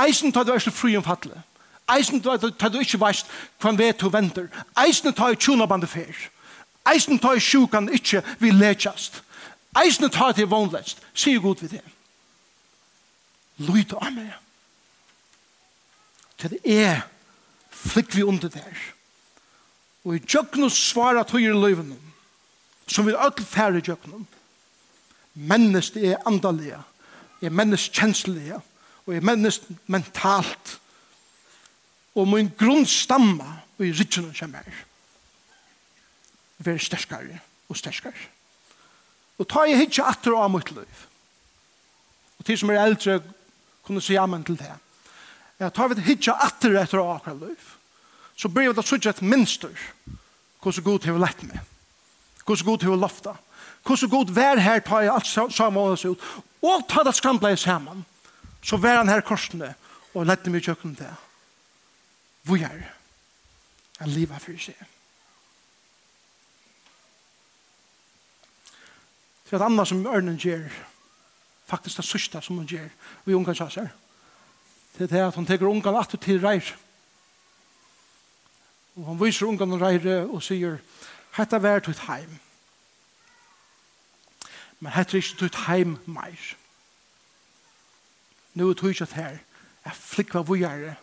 Eisen 0.00 0.32
tar 0.32 0.44
du 0.44 0.52
ikke 0.54 0.74
fri 0.74 0.96
om 0.96 1.04
fattelig. 1.04 1.38
Eisen 1.90 2.22
tar 2.22 2.70
du 2.70 2.78
ikke 2.80 3.00
veist 3.00 3.30
hva 3.60 3.72
vet 3.76 4.00
du 4.00 4.08
venter. 4.10 4.48
Eisen 4.78 5.14
tar 5.14 5.34
du 5.34 5.40
tjona 5.40 5.66
bande 5.66 5.86
fer. 5.90 6.14
Eisen 6.88 7.18
tar 7.18 7.38
du 7.38 7.44
sjukan 7.44 7.90
ikke 7.92 8.22
vi 8.38 8.50
lekjast. 8.54 9.22
Eisen 9.78 10.10
tar 10.10 10.32
du 10.32 10.44
vondlest. 10.46 11.02
Sier 11.14 11.40
Gud 11.42 11.62
vi 11.62 11.76
det. 11.76 11.84
Lyd 13.60 13.92
av 13.98 14.10
meg. 14.14 14.32
Til 16.40 16.56
det 16.56 16.60
er 16.64 17.02
flikk 17.70 18.14
vi 18.16 18.24
under 18.24 18.48
der. 18.48 18.78
Og 20.04 20.16
i 20.16 20.22
djøknum 20.24 20.70
svara 20.72 21.24
tøyre 21.28 21.56
løyvene, 21.56 21.96
som 22.88 23.06
vi 23.06 23.14
ødel 23.14 23.46
færre 23.46 23.82
djøknum. 23.84 24.26
Mennesk 25.34 25.96
er 25.96 26.22
andalega, 26.26 26.80
er 27.42 27.52
mennesk 27.54 27.92
kjenslega, 27.94 28.60
og 29.06 29.14
er 29.14 29.24
mennesk 29.24 29.66
mentalt. 29.86 30.78
Og 32.14 32.28
min 32.28 32.50
grunnstamma 32.58 33.60
og 33.78 33.86
i 33.86 33.92
rytjen 33.96 34.32
som 34.34 34.54
er, 34.58 34.84
vær 36.60 36.80
sterskare 36.80 37.40
og 37.68 37.78
sterskare. 37.78 38.28
Og 39.40 39.48
ta 39.48 39.64
i 39.64 39.76
hitje 39.78 40.04
atter 40.04 40.36
av 40.36 40.50
mitt 40.52 40.72
liv. 40.74 41.04
Og 42.40 42.44
til 42.44 42.58
som 42.60 42.72
er 42.72 42.82
eldre, 42.82 43.20
kunne 43.86 44.02
si 44.04 44.18
amen 44.20 44.44
til 44.44 44.58
det. 44.58 44.72
ja, 45.60 45.68
ta 45.68 45.86
vi 45.86 46.02
hitje 46.02 46.32
atter 46.32 46.76
etter 46.80 47.00
av 47.00 47.16
akkurat 47.16 47.40
liv 47.40 47.79
så 48.40 48.48
blir 48.48 48.72
det 48.72 48.86
sånn 48.88 49.10
et 49.10 49.20
minster 49.20 49.74
hvordan 50.60 50.84
god 50.84 51.08
har 51.08 51.18
lett 51.20 51.42
meg. 51.48 51.60
Hvordan 52.44 52.66
god 52.66 52.84
har 52.88 53.00
lofta. 53.00 53.34
Hvordan 53.84 54.12
god 54.12 54.32
vær 54.36 54.60
her 54.60 54.80
tar 54.84 55.04
jeg 55.04 55.12
alt 55.12 55.56
sammen 55.56 55.92
oss 55.92 56.04
ut. 56.04 56.20
Og 56.60 56.86
ta 56.88 57.04
det 57.04 57.14
skramla 57.16 57.52
i 57.52 57.60
sammen. 57.60 58.04
Så 58.64 58.76
vær 58.80 59.00
han 59.00 59.08
her 59.08 59.24
korsene 59.24 59.74
og 60.12 60.26
lett 60.28 60.48
meg 60.48 60.60
i 60.60 60.68
kjøkken 60.68 60.96
til. 60.98 61.12
Hvor 62.44 62.60
er 62.60 62.80
det? 62.80 62.90
Jeg 64.00 64.14
lever 64.16 64.40
for 64.40 64.64
seg. 64.64 64.86
Det 69.44 69.56
er 69.56 69.60
et 69.60 69.66
annet 69.66 69.88
som 69.88 70.04
ørnen 70.06 70.38
gjør. 70.40 70.68
Faktisk 71.68 72.00
det 72.00 72.06
sørste 72.08 72.40
som 72.44 72.60
hun 72.60 72.68
gjør. 72.68 72.88
Vi 73.24 73.36
ungan 73.36 73.56
kjasser. 73.56 73.90
Det 74.96 75.12
er 75.12 75.28
at 75.28 75.36
hun 75.36 75.48
teker 75.48 75.68
ungan 75.68 75.96
at 76.00 76.16
til 76.20 76.40
reir. 76.40 76.72
Og 79.00 79.06
han 79.06 79.20
viser 79.20 79.48
ungene 79.48 79.78
reire 79.80 80.22
og 80.28 80.42
sier, 80.44 80.76
«Hetta 81.32 81.56
vær 81.62 81.80
tøyt 81.80 82.02
heim. 82.04 82.32
Men 84.80 84.92
hetta 84.92 85.16
er 85.16 85.22
ikke 85.22 85.64
heim 85.68 85.94
meir. 86.04 86.40
Nå 88.54 88.70
er 88.70 89.02
at 89.02 89.12
her, 89.16 89.38
jeg 89.84 89.96
flikva 89.96 90.42
vujere 90.44 90.96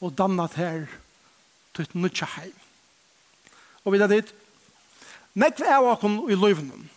og 0.00 0.14
danna 0.16 0.46
her 0.56 0.86
tøyt 1.74 1.94
nødja 1.94 2.26
heim. 2.36 2.54
Og 3.84 3.92
vi 3.92 3.98
er 3.98 4.06
dit, 4.06 4.32
nekve 5.34 5.66
er 5.68 5.84
åkken 5.84 6.22
i 6.30 6.34
løyvnen. 6.34 6.88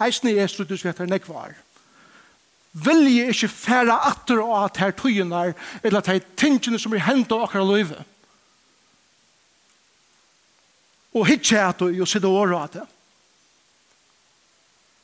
Eisne 0.00 0.32
er 0.32 0.48
struttusvetter 0.48 1.06
nekve 1.06 1.36
er. 1.36 1.58
Vilje 2.72 3.28
ikkje 3.28 3.48
færa 3.52 3.98
atter 4.08 4.40
og 4.40 4.64
at 4.64 4.80
her 4.80 4.96
tøyene 4.96 5.52
eller 5.82 5.98
at 5.98 6.06
her 6.06 6.24
tingene 6.36 6.78
som 6.78 6.94
er 6.94 7.04
hendt 7.04 7.32
av 7.32 7.44
akkurat 7.44 7.68
løyve 7.68 8.04
og 11.14 11.26
hitje 11.26 11.60
at 11.68 11.82
og 11.82 12.08
sitte 12.08 12.28
og 12.28 12.42
åra 12.44 12.64
at 12.64 12.78
det. 12.78 12.86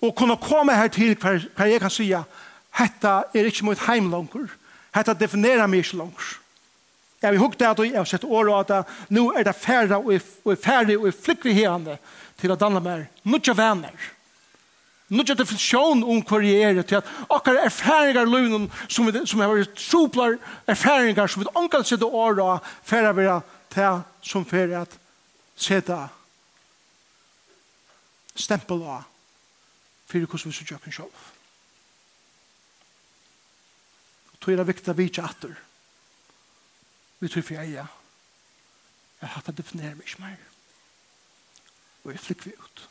Og 0.06 0.14
kunne 0.14 0.36
komme 0.36 0.74
her 0.76 0.88
til 0.88 1.16
hver, 1.16 1.46
hver 1.56 1.66
jeg 1.66 1.80
kan 1.80 1.90
sige, 1.90 2.24
hetta 2.78 3.22
er 3.34 3.48
ikke 3.48 3.64
mot 3.64 3.86
heim 3.88 4.10
langer. 4.10 4.50
hetta 4.94 5.12
definerer 5.12 5.66
meg 5.66 5.84
ikke 5.84 5.96
langer. 5.96 6.34
Jeg 7.22 7.32
vil 7.32 7.40
hukte 7.40 7.68
at 7.68 7.78
jeg 7.78 7.96
har 7.96 8.04
sett 8.04 8.24
åra 8.24 8.60
at 8.60 8.68
det, 8.68 8.82
nå 9.08 9.30
er 9.32 9.44
det 9.44 9.56
færre 9.56 9.98
og 9.98 10.12
er 10.14 10.60
færre 10.60 10.98
og 10.98 11.08
er 11.08 11.16
flikkvi 11.16 11.54
herne 11.56 11.96
til 12.40 12.52
å 12.52 12.58
danne 12.60 12.82
meg 12.84 13.06
nukja 13.24 13.54
venner. 13.56 14.12
Nukja 15.08 15.36
definisjon 15.38 16.04
om 16.04 16.20
hva 16.26 16.40
jeg 16.44 16.76
er 16.76 16.82
til 16.82 16.98
at 16.98 17.08
akkurat 17.30 17.64
erfaringer 17.66 18.28
løvnen 18.28 18.68
som, 18.88 19.08
som 19.24 19.40
har 19.40 19.52
vært 19.54 19.78
troplar 19.78 20.36
erfaringer 20.68 21.30
som 21.30 21.42
vi 21.42 21.50
ankan 21.54 21.86
sitte 21.86 22.06
åra 22.06 22.58
færre 22.84 23.14
være 23.16 23.40
til 23.72 24.02
som 24.22 24.44
færre 24.44 24.84
at 24.84 24.98
seta 25.56 26.08
stempel 28.36 28.82
av 28.84 29.06
fyrir 30.06 30.28
hvordan 30.28 30.52
vi 30.52 30.56
så 30.56 30.66
gjør 30.68 30.92
sjálf. 30.92 31.22
Og 34.32 34.40
tog 34.40 34.52
er 34.52 34.60
det 34.60 34.68
viktig 34.68 34.92
at 34.92 34.98
vi 34.98 35.08
ikke 35.10 35.24
atter. 35.24 35.54
Vi 37.18 37.28
tog 37.32 37.44
for 37.44 37.62
eia. 37.62 37.86
Jeg 39.22 39.32
hatt 39.32 39.48
det 39.48 39.56
definerer 39.58 39.96
meg 39.96 40.06
ikke 40.06 40.22
mer. 40.22 40.42
Og 42.04 42.12
jeg 42.12 42.20
flikker 42.20 42.50
vi 42.50 42.56
ut. 42.60 42.88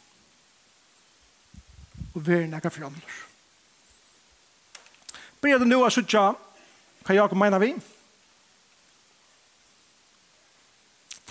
Og 2.15 2.25
vi 2.25 2.34
er 2.34 2.47
nægget 2.49 2.73
for 2.73 2.89
andre. 2.89 3.19
Bredde 5.41 5.67
nå 5.69 5.84
er 5.86 5.93
så 5.93 6.01
tja, 6.01 6.32
hva 7.06 7.15
Jakob 7.15 7.38
mener 7.38 7.62
vi? 7.62 7.75
Hva 7.75 7.95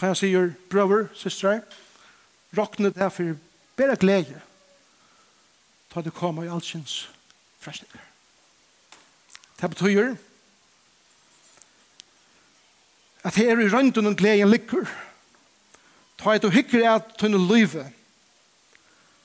Da 0.00 0.10
jeg 0.10 0.16
sier, 0.16 0.50
brøver, 0.70 1.06
søstre, 1.14 1.60
råkne 2.56 2.90
det 2.94 3.12
for 3.12 3.36
bedre 3.76 3.96
glede 3.96 4.40
ta 5.94 6.02
det 6.02 6.14
komme 6.14 6.42
i 6.42 6.50
allsins 6.50 7.04
frestninger. 7.62 8.02
Det 9.60 9.70
betyr 9.70 10.14
at 13.24 13.38
her 13.38 13.60
i 13.62 13.68
rønden 13.70 14.06
og 14.10 14.16
gleden 14.16 14.50
ligger. 14.50 14.90
Ta 16.18 16.34
et 16.34 16.44
og 16.44 16.52
hikker 16.52 16.88
at 16.90 17.14
tunne 17.18 17.38
livet 17.38 17.92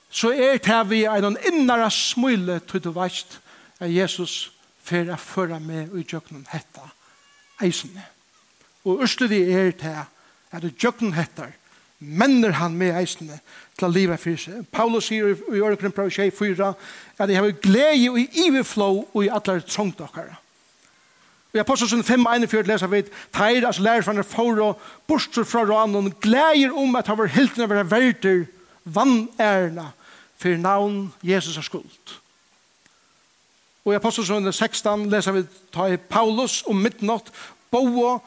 så 0.10 0.32
er 0.34 0.58
det 0.58 0.90
vi 0.90 1.04
en 1.06 1.38
innere 1.46 1.92
smule 1.92 2.60
til 2.60 2.84
du 2.84 2.92
veist 2.92 3.40
at 3.80 3.94
Jesus 3.94 4.52
fer 4.82 5.12
å 5.14 5.18
føre 5.22 5.60
med 5.60 5.92
og 5.94 6.02
gjøre 6.02 6.34
noen 6.34 6.48
hetta 6.50 6.88
eisene. 7.62 8.06
Og 8.86 9.04
østelig 9.06 9.44
er 9.54 9.72
til 9.78 10.00
at 10.52 10.64
det 10.66 10.76
jøkken 10.84 11.14
hettar, 11.14 11.54
menner 12.00 12.56
han 12.56 12.78
med 12.80 12.96
eisene 12.96 13.42
til 13.78 13.88
å 13.88 13.92
liva 13.92 14.18
fyrir 14.20 14.40
seg. 14.40 14.68
Paulus 14.72 15.10
sier 15.10 15.34
i 15.34 15.64
Ørkren 15.64 15.94
prøv 15.96 16.12
24 16.16 16.70
at 17.20 17.32
jeg 17.32 17.42
har 17.42 17.58
glede 17.64 18.12
og 18.12 18.20
i 18.22 18.46
iverflå 18.46 18.92
og 19.12 19.20
i 19.26 19.32
atler 19.36 19.66
trångt 19.68 20.00
okkara. 20.04 20.40
Og 21.50 21.58
i 21.58 21.62
Apostelsen 21.64 22.04
5, 22.06 22.28
41 22.46 22.68
leser 22.70 22.92
vi 22.92 23.02
Teir, 23.34 23.66
altså 23.66 23.82
lærer 23.82 24.06
fra 24.06 24.22
for 24.22 24.62
og 24.62 24.82
borster 25.08 25.44
fra 25.44 25.64
ranen, 25.66 26.14
gleder 26.22 26.76
om 26.78 26.96
at 26.96 27.08
han 27.08 27.18
var 27.18 27.32
hiltene 27.34 27.66
av 27.66 27.92
verder, 27.92 28.46
vann 28.86 29.30
ærna, 29.42 29.92
for 30.38 30.58
navn 30.62 31.12
Jesus 31.26 31.58
er 31.58 31.66
skuld. 31.66 32.16
Og 33.86 33.94
i 33.94 33.98
Apostelsen 33.98 34.54
16 34.54 35.10
leser 35.10 35.34
vi 35.34 35.48
ta 35.74 35.88
i 35.90 35.98
Paulus 35.98 36.62
om 36.70 36.78
midnatt, 36.78 37.34
boa 37.72 38.20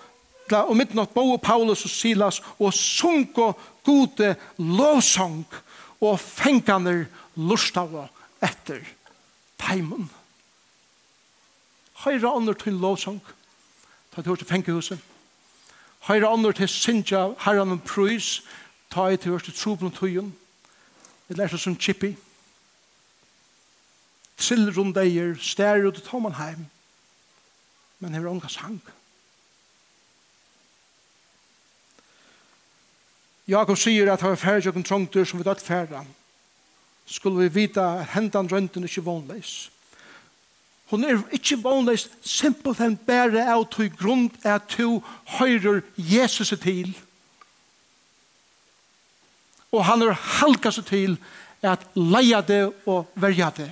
atla 0.53 0.69
og 0.69 0.77
midnatt 0.77 1.15
bo 1.15 1.37
Paulus 1.41 1.85
og 1.87 1.91
Silas 1.91 2.41
og 2.61 2.73
sunko 2.75 3.53
gode 3.85 4.35
lovsang 4.59 5.47
og 6.03 6.19
fenganer 6.21 7.07
lustava 7.37 8.09
etter 8.43 8.85
teimen. 9.59 10.11
Høyre 12.05 12.35
andre 12.37 12.55
til 12.55 12.77
lovsang 12.77 13.21
ta 14.13 14.21
til 14.21 14.29
hørt 14.29 14.39
til 14.39 14.49
fengehuset. 14.49 14.99
Høyre 16.05 16.29
andre 16.29 16.53
til 16.53 16.69
sinja 16.69 17.33
herran 17.47 17.73
og 17.73 17.85
prøys, 17.87 18.43
ta 18.91 19.09
i 19.09 19.17
til 19.17 19.33
hørt 19.33 19.45
til 19.45 19.55
tropen 19.55 19.89
og 19.89 19.95
tøyen. 19.97 20.35
Det 21.29 21.39
lærte 21.39 21.59
som 21.59 21.79
chippy. 21.81 22.17
Trill 24.37 24.73
rundt 24.77 24.99
eier, 24.99 25.39
stær 25.41 25.87
ut 25.87 25.97
og 25.97 26.05
ta 26.05 26.19
man 26.19 26.37
heim. 26.37 26.67
Men 28.01 28.13
hever 28.15 28.29
ångas 28.29 28.57
hank. 28.61 28.83
Hever 28.83 29.02
Jakob 33.49 33.79
sier 33.79 34.11
at 34.13 34.23
han 34.23 34.35
er 34.37 34.41
ferdig 34.41 34.71
og 34.71 34.85
trångtur 34.87 35.25
som 35.27 35.41
vi 35.41 35.47
dødt 35.47 35.63
ferdig. 35.65 36.03
Skulle 37.07 37.43
vi 37.43 37.55
vite 37.63 37.83
at 37.83 38.13
hendan 38.15 38.51
rønten 38.51 38.85
er 38.85 38.91
ikke 38.91 39.07
vanleis. 39.07 39.71
Hun 40.93 41.05
er 41.05 41.23
ikke 41.33 41.59
vanleis 41.65 42.07
simpelt 42.21 42.81
enn 42.85 42.99
bare 43.07 43.47
av 43.49 43.65
to 43.73 43.89
grunn 43.97 44.29
at 44.45 44.69
to 44.71 45.01
høyrer 45.39 45.81
Jesus 45.97 46.53
til. 46.63 46.93
Og 49.73 49.87
han 49.89 50.05
er 50.05 50.13
halka 50.13 50.71
seg 50.71 50.91
til 50.91 51.17
at 51.65 51.87
leia 51.97 52.43
det 52.45 52.67
og 52.85 53.09
verja 53.17 53.49
det. 53.57 53.71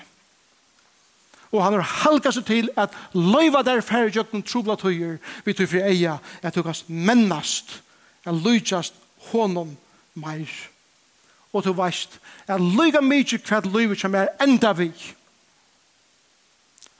Og 1.51 1.65
han 1.65 1.77
er 1.77 1.87
halka 2.05 2.33
seg 2.33 2.47
til 2.49 2.71
at 2.79 2.95
løyva 3.13 3.63
der 3.67 3.83
færre 3.85 4.11
jøkken 4.15 4.47
trobla 4.47 4.79
tøyer 4.81 5.19
vi 5.45 5.55
tøy 5.55 5.67
fri 5.69 5.83
eia 5.91 6.17
at 6.43 6.55
du 6.55 6.63
kan 6.63 6.79
mennast 6.87 7.81
at 8.25 8.35
lujast 8.35 8.95
honom 9.31 9.77
meir. 10.15 10.51
Og 11.53 11.65
du 11.65 11.73
veist, 11.75 12.21
at 12.47 12.61
lyga 12.61 13.01
mykje 13.03 13.39
kvart 13.43 13.67
livet 13.67 14.01
som 14.01 14.15
er 14.15 14.33
enda 14.43 14.73
vi, 14.73 14.93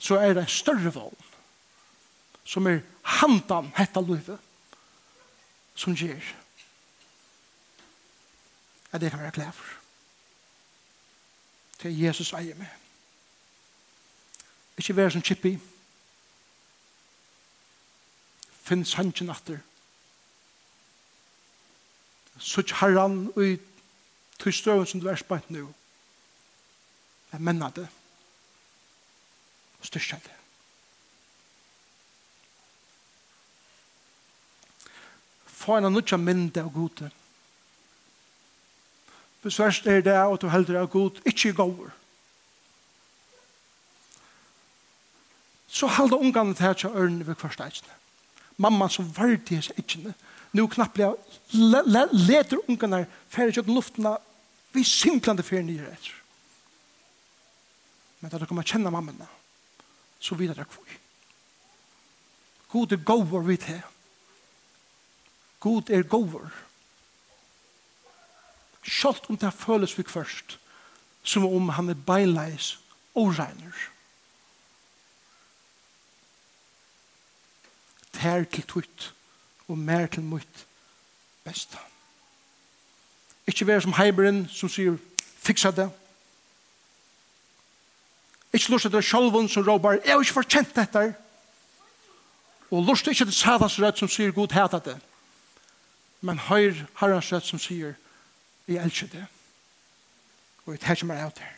så 0.01 0.17
er 0.19 0.33
det 0.33 0.49
større 0.49 0.93
vogn 0.93 1.27
som 2.45 2.67
er 2.67 2.81
handan 3.21 3.69
hetta 3.77 4.01
livet 4.01 4.39
som 5.75 5.95
gjer. 5.95 6.23
Ja, 8.91 8.97
det 8.97 9.11
kan 9.11 9.19
være 9.19 9.31
glad 9.31 9.51
for. 9.55 9.67
Det 11.83 12.01
Jesus 12.01 12.33
eier 12.33 12.55
med. 12.55 12.67
Ikke 14.77 14.95
være 14.95 15.11
som 15.11 15.21
kippi. 15.21 15.55
Finn 18.61 18.85
sannsyn 18.85 19.29
atter 19.29 19.61
sutt 22.41 22.73
herran 22.81 23.29
i 23.37 23.55
tøystøven 24.41 24.87
som 24.89 25.01
du 25.01 25.07
er 25.09 25.19
spant 25.19 25.49
nu. 25.53 25.69
Jeg 27.31 27.41
menner 27.41 27.69
det. 27.69 27.87
Og 29.79 29.85
styrker 29.85 30.19
det. 30.25 30.37
Få 35.45 35.77
en 35.77 35.85
av 35.85 35.93
nødja 35.93 36.17
mynda 36.17 36.65
av 36.65 36.73
gode. 36.73 37.11
Hvis 39.41 39.59
verst 39.61 39.87
er 39.89 40.01
det 40.05 40.13
at 40.17 40.41
du 40.41 40.49
heldur 40.49 40.81
av 40.81 40.89
god, 40.89 41.21
ikkje 41.25 41.53
gåver. 41.57 41.93
Så 45.71 45.87
halda 45.87 46.17
ungane 46.17 46.53
til 46.57 46.67
at 46.67 46.83
jeg 46.83 46.91
ørne 46.91 47.27
ved 47.27 47.35
kvarsteitsene 47.35 47.93
mamma 48.57 48.89
som 48.89 49.07
vardi 49.15 49.57
hans 49.57 49.71
etkjene. 49.77 50.13
Nå 50.51 50.67
knapplega 50.67 51.13
le, 51.55 51.83
leter 51.87 52.15
leder 52.27 52.63
ungarna 52.67 53.05
færre 53.31 53.53
kjøkken 53.55 53.75
luftena 53.75 54.17
vi 54.75 54.83
synklande 54.87 55.43
fyrir 55.43 55.63
nye 55.67 55.87
etter. 55.91 56.17
Men 58.21 58.31
da 58.31 58.39
du 58.39 58.45
kommer 58.45 58.67
kjenne 58.67 58.91
mammana, 58.93 59.27
så 60.21 60.35
vidar 60.37 60.59
det 60.59 60.67
kvoi. 60.69 60.99
God 62.71 62.93
er 62.93 63.01
gåvor 63.03 63.47
vi 63.47 63.57
til. 63.59 63.81
God 65.59 65.89
er 65.89 66.03
gåvor. 66.07 66.51
Sjalt 68.81 69.27
om 69.29 69.37
det 69.37 69.51
føles 69.53 69.97
vi 69.97 70.05
først, 70.07 70.57
som 71.23 71.45
om 71.45 71.69
han 71.75 71.91
er 71.91 72.05
beinleis 72.07 72.77
og 73.13 73.35
regner. 73.37 73.90
tær 78.21 78.45
til 78.45 78.63
tutt 78.69 79.11
og 79.67 79.77
mer 79.77 80.07
til 80.11 80.23
mitt 80.23 80.65
besta. 81.45 81.79
Ikke 83.47 83.67
være 83.67 83.81
som 83.81 83.95
heimeren 83.97 84.45
som 84.49 84.69
sier 84.69 84.97
fiksa 85.41 85.71
det. 85.73 85.89
Ikke 88.53 88.73
lort 88.73 88.85
etter 88.85 89.05
sjolven 89.05 89.49
som 89.49 89.65
råbar 89.65 90.01
jeg 90.03 90.13
har 90.13 90.21
ikke 90.21 90.37
fortjent 90.41 90.75
dette. 90.75 91.05
Og 92.71 92.83
lort 92.85 93.07
ikke 93.07 93.25
til 93.25 93.33
Satans 93.33 93.79
rødt 93.79 93.99
som 93.99 94.11
sier 94.11 94.31
god 94.35 94.53
heta 94.55 94.79
det. 94.85 94.97
Men 96.21 96.37
høyr 96.37 96.85
Herrens 96.99 97.31
rødt 97.33 97.47
som 97.47 97.59
sier 97.59 97.95
jeg 98.67 98.83
elsker 98.83 99.07
det. 99.07 99.25
Og 100.65 100.73
jeg 100.73 100.79
tar 100.79 100.95
ikke 100.95 101.09
meg 101.09 101.25
av 101.25 101.33
det. 101.35 101.49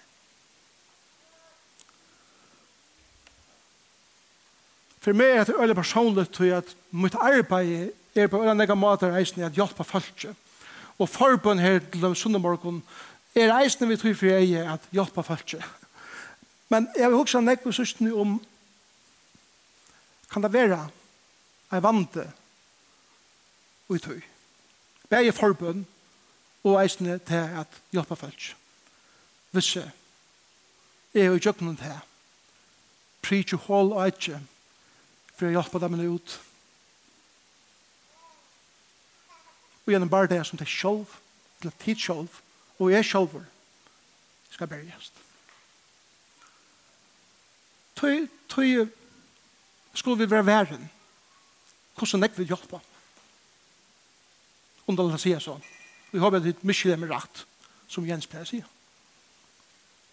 For 5.04 5.12
meg 5.14 5.36
er 5.36 5.44
det 5.44 5.56
øyelig 5.60 5.76
personlig 5.76 6.30
til 6.32 6.54
at 6.56 6.70
mitt 6.92 7.16
arbeid 7.20 7.92
er 8.16 8.28
på 8.32 8.40
øyelig 8.40 8.56
nega 8.56 8.76
måter 8.76 9.18
eisen 9.18 9.44
at 9.44 9.58
hjelpa 9.58 9.84
folk. 9.84 10.26
Og 11.00 11.10
forbund 11.10 11.60
her 11.60 11.80
til 11.92 12.16
Sundemorgon 12.16 12.84
er 13.36 13.52
eisen 13.60 13.90
vi 13.90 13.98
tror 13.98 14.14
for 14.16 14.26
jeg 14.26 14.52
er 14.52 14.74
at 14.74 14.86
hjelpa 14.92 15.22
folk. 15.22 15.56
Men 16.70 16.88
jeg 16.96 17.10
vil 17.10 17.18
huske 17.18 17.42
nekko 17.42 17.72
sørstene 17.72 18.14
om 18.16 18.38
kan 20.32 20.44
det 20.44 20.54
være 20.54 20.80
en 21.74 21.84
vante 21.84 22.24
og 23.90 23.96
i 23.96 24.00
tøy. 24.00 24.22
Begge 25.10 25.34
forbund 25.36 25.84
og 26.64 26.80
eisene 26.84 27.20
til 27.20 27.44
at 27.60 27.82
hjelpe 27.92 28.16
folk. 28.16 28.56
Hvis 29.52 29.76
jeg 29.76 29.92
er 31.14 31.26
jo 31.26 31.34
ikke 31.34 31.50
jøkken 31.50 31.76
til 31.78 31.86
det. 31.86 32.00
Pritje 33.22 33.58
hold 33.58 33.92
og 33.92 34.06
eitje 34.06 34.40
for 35.44 35.52
å 35.52 35.58
hjelpe 35.58 35.80
dem 35.84 36.00
ut. 36.00 36.38
Og 39.84 39.92
gjennom 39.92 40.12
bare 40.12 40.32
det 40.32 40.40
som 40.48 40.60
det 40.60 40.68
er 40.70 40.72
selv, 40.72 41.18
til 41.60 41.74
tid 41.82 42.00
selv, 42.00 42.40
og 42.80 42.92
jeg 42.94 43.06
selv, 43.08 43.36
skal 44.54 44.70
bergjast. 44.72 45.20
Tøy, 48.00 48.28
tøy, 48.52 48.86
skulle 49.94 50.24
vi 50.24 50.30
være 50.30 50.46
væren, 50.48 50.88
hvordan 51.98 52.24
jeg 52.24 52.38
vil 52.38 52.54
hjelpe. 52.54 52.80
Om 54.88 54.96
det 54.96 55.08
la 55.08 55.20
seg 55.20 55.44
sånn. 55.44 55.64
Vi 56.12 56.22
håper 56.22 56.40
at 56.40 56.48
det 56.48 56.56
er 56.56 56.68
mye 56.68 56.90
det 56.92 57.00
med 57.02 57.12
rett, 57.12 57.44
som 57.92 58.08
Jens 58.08 58.28
pleier 58.30 58.48
å 58.48 58.50
si. 58.50 58.62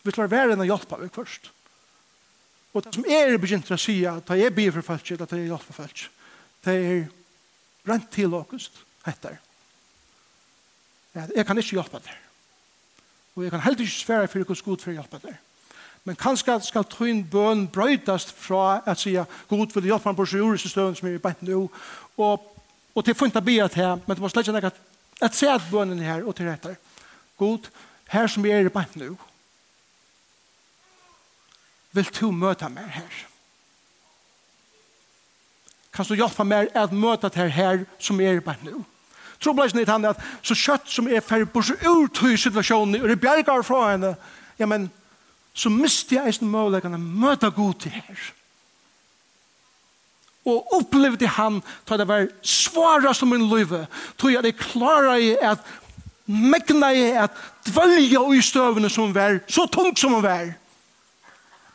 Vi 0.00 0.12
skal 0.12 0.26
være 0.26 0.34
væren 0.34 0.62
og 0.62 0.70
hjelpe 0.70 0.98
vi 1.02 1.10
først. 1.14 1.50
Og 2.72 2.84
det 2.84 2.94
som 2.94 3.06
er 3.08 3.36
begynt 3.40 3.70
å 3.70 3.78
si 3.80 3.98
at 4.06 4.26
det 4.30 4.44
er 4.46 4.54
bier 4.54 4.74
for 4.74 4.86
folk, 4.92 5.10
eller 5.10 5.26
det 5.26 5.38
er 5.38 5.48
hjelp 5.50 5.66
for 5.66 5.78
folk, 5.82 6.02
det 6.64 6.74
er 6.76 7.04
brent 7.86 8.10
til 8.14 8.34
åkust, 8.36 8.82
heter. 9.06 9.38
Ja, 11.16 11.26
jeg 11.34 11.46
kan 11.46 11.58
ikke 11.58 11.80
hjelpe 11.80 11.98
der. 12.04 12.18
Og 13.34 13.42
jeg 13.42 13.50
kan 13.50 13.62
heller 13.64 13.82
ikke 13.82 13.96
svære 13.96 14.28
for 14.28 14.44
hvordan 14.44 14.64
god 14.64 14.84
for 14.84 14.92
å 14.92 14.98
hjelpe 14.98 15.22
der. 15.24 15.38
Men 16.04 16.16
kanskje 16.16 16.56
skal 16.64 16.86
tøyen 16.88 17.24
bøn 17.28 17.66
brøytast 17.72 18.30
fra 18.32 18.80
at 18.88 19.00
si 19.02 19.16
god 19.48 19.74
vil 19.74 19.90
hjelpe 19.90 20.08
meg 20.08 20.20
på 20.20 20.28
sjuriske 20.32 20.70
støvn 20.72 20.96
som 20.96 21.08
er 21.08 21.18
i 21.18 21.22
bent 21.22 21.42
nå, 21.44 21.66
og, 22.16 22.46
og 22.94 23.04
til 23.04 23.16
funnet 23.18 23.44
bier 23.44 23.68
til, 23.72 23.98
men 24.06 24.16
det 24.16 24.22
må 24.22 24.30
slett 24.32 24.48
ikke 24.48 24.70
at, 24.70 24.78
at 25.20 25.36
se 25.36 25.50
at 25.50 25.66
bønnen 25.72 26.00
her 26.00 26.24
og 26.24 26.36
til 26.38 26.48
retter. 26.48 26.78
God, 27.40 27.68
her 28.14 28.30
som 28.30 28.46
er 28.46 28.64
i 28.64 28.72
bent 28.72 28.96
nå, 29.00 29.12
vil 31.92 32.08
du 32.20 32.30
møte 32.30 32.68
meg 32.70 32.88
her? 32.94 33.18
Kan 35.90 36.06
du 36.06 36.14
hjelpe 36.14 36.46
meg 36.46 36.70
at 36.78 36.94
møte 36.94 37.30
deg 37.34 37.50
her 37.54 37.84
som 37.98 38.20
er 38.22 38.42
bare 38.44 38.62
nå? 38.64 38.84
Trobladsen 39.40 39.80
er 39.80 39.88
han 39.88 40.04
at 40.04 40.20
så 40.44 40.54
kjøtt 40.54 40.90
som 40.92 41.08
er 41.08 41.24
ferdig 41.24 41.48
på 41.50 41.62
så 41.64 41.74
urtøy 41.88 42.36
situasjonen, 42.36 43.00
og 43.00 43.08
det 43.08 43.20
bjerger 43.22 43.64
fra 43.64 43.86
henne, 43.92 44.14
ja, 44.60 44.68
men 44.68 44.90
så 45.56 45.72
mister 45.72 46.18
jeg 46.18 46.30
eisen 46.30 46.50
muligheten 46.50 46.94
å 46.94 47.00
møte 47.00 47.50
god 47.56 47.80
til 47.80 47.94
her. 47.96 48.26
Og 50.48 50.74
opplevde 50.76 51.28
han 51.36 51.58
til 51.88 52.00
det 52.00 52.08
var 52.08 52.28
svarast 52.46 53.24
om 53.24 53.32
min 53.32 53.48
liv, 53.50 53.72
til 54.20 54.36
jeg 54.36 54.56
klarer 54.60 55.18
jeg 55.18 55.38
at 55.52 55.64
megna 56.30 56.92
jeg 56.94 57.16
at 57.24 57.40
dvelja 57.66 58.22
i 58.36 58.42
støvene 58.44 58.90
som 58.92 59.14
var, 59.14 59.40
så 59.48 59.66
tungt 59.66 59.98
som 59.98 60.14
han 60.18 60.24
var. 60.24 60.52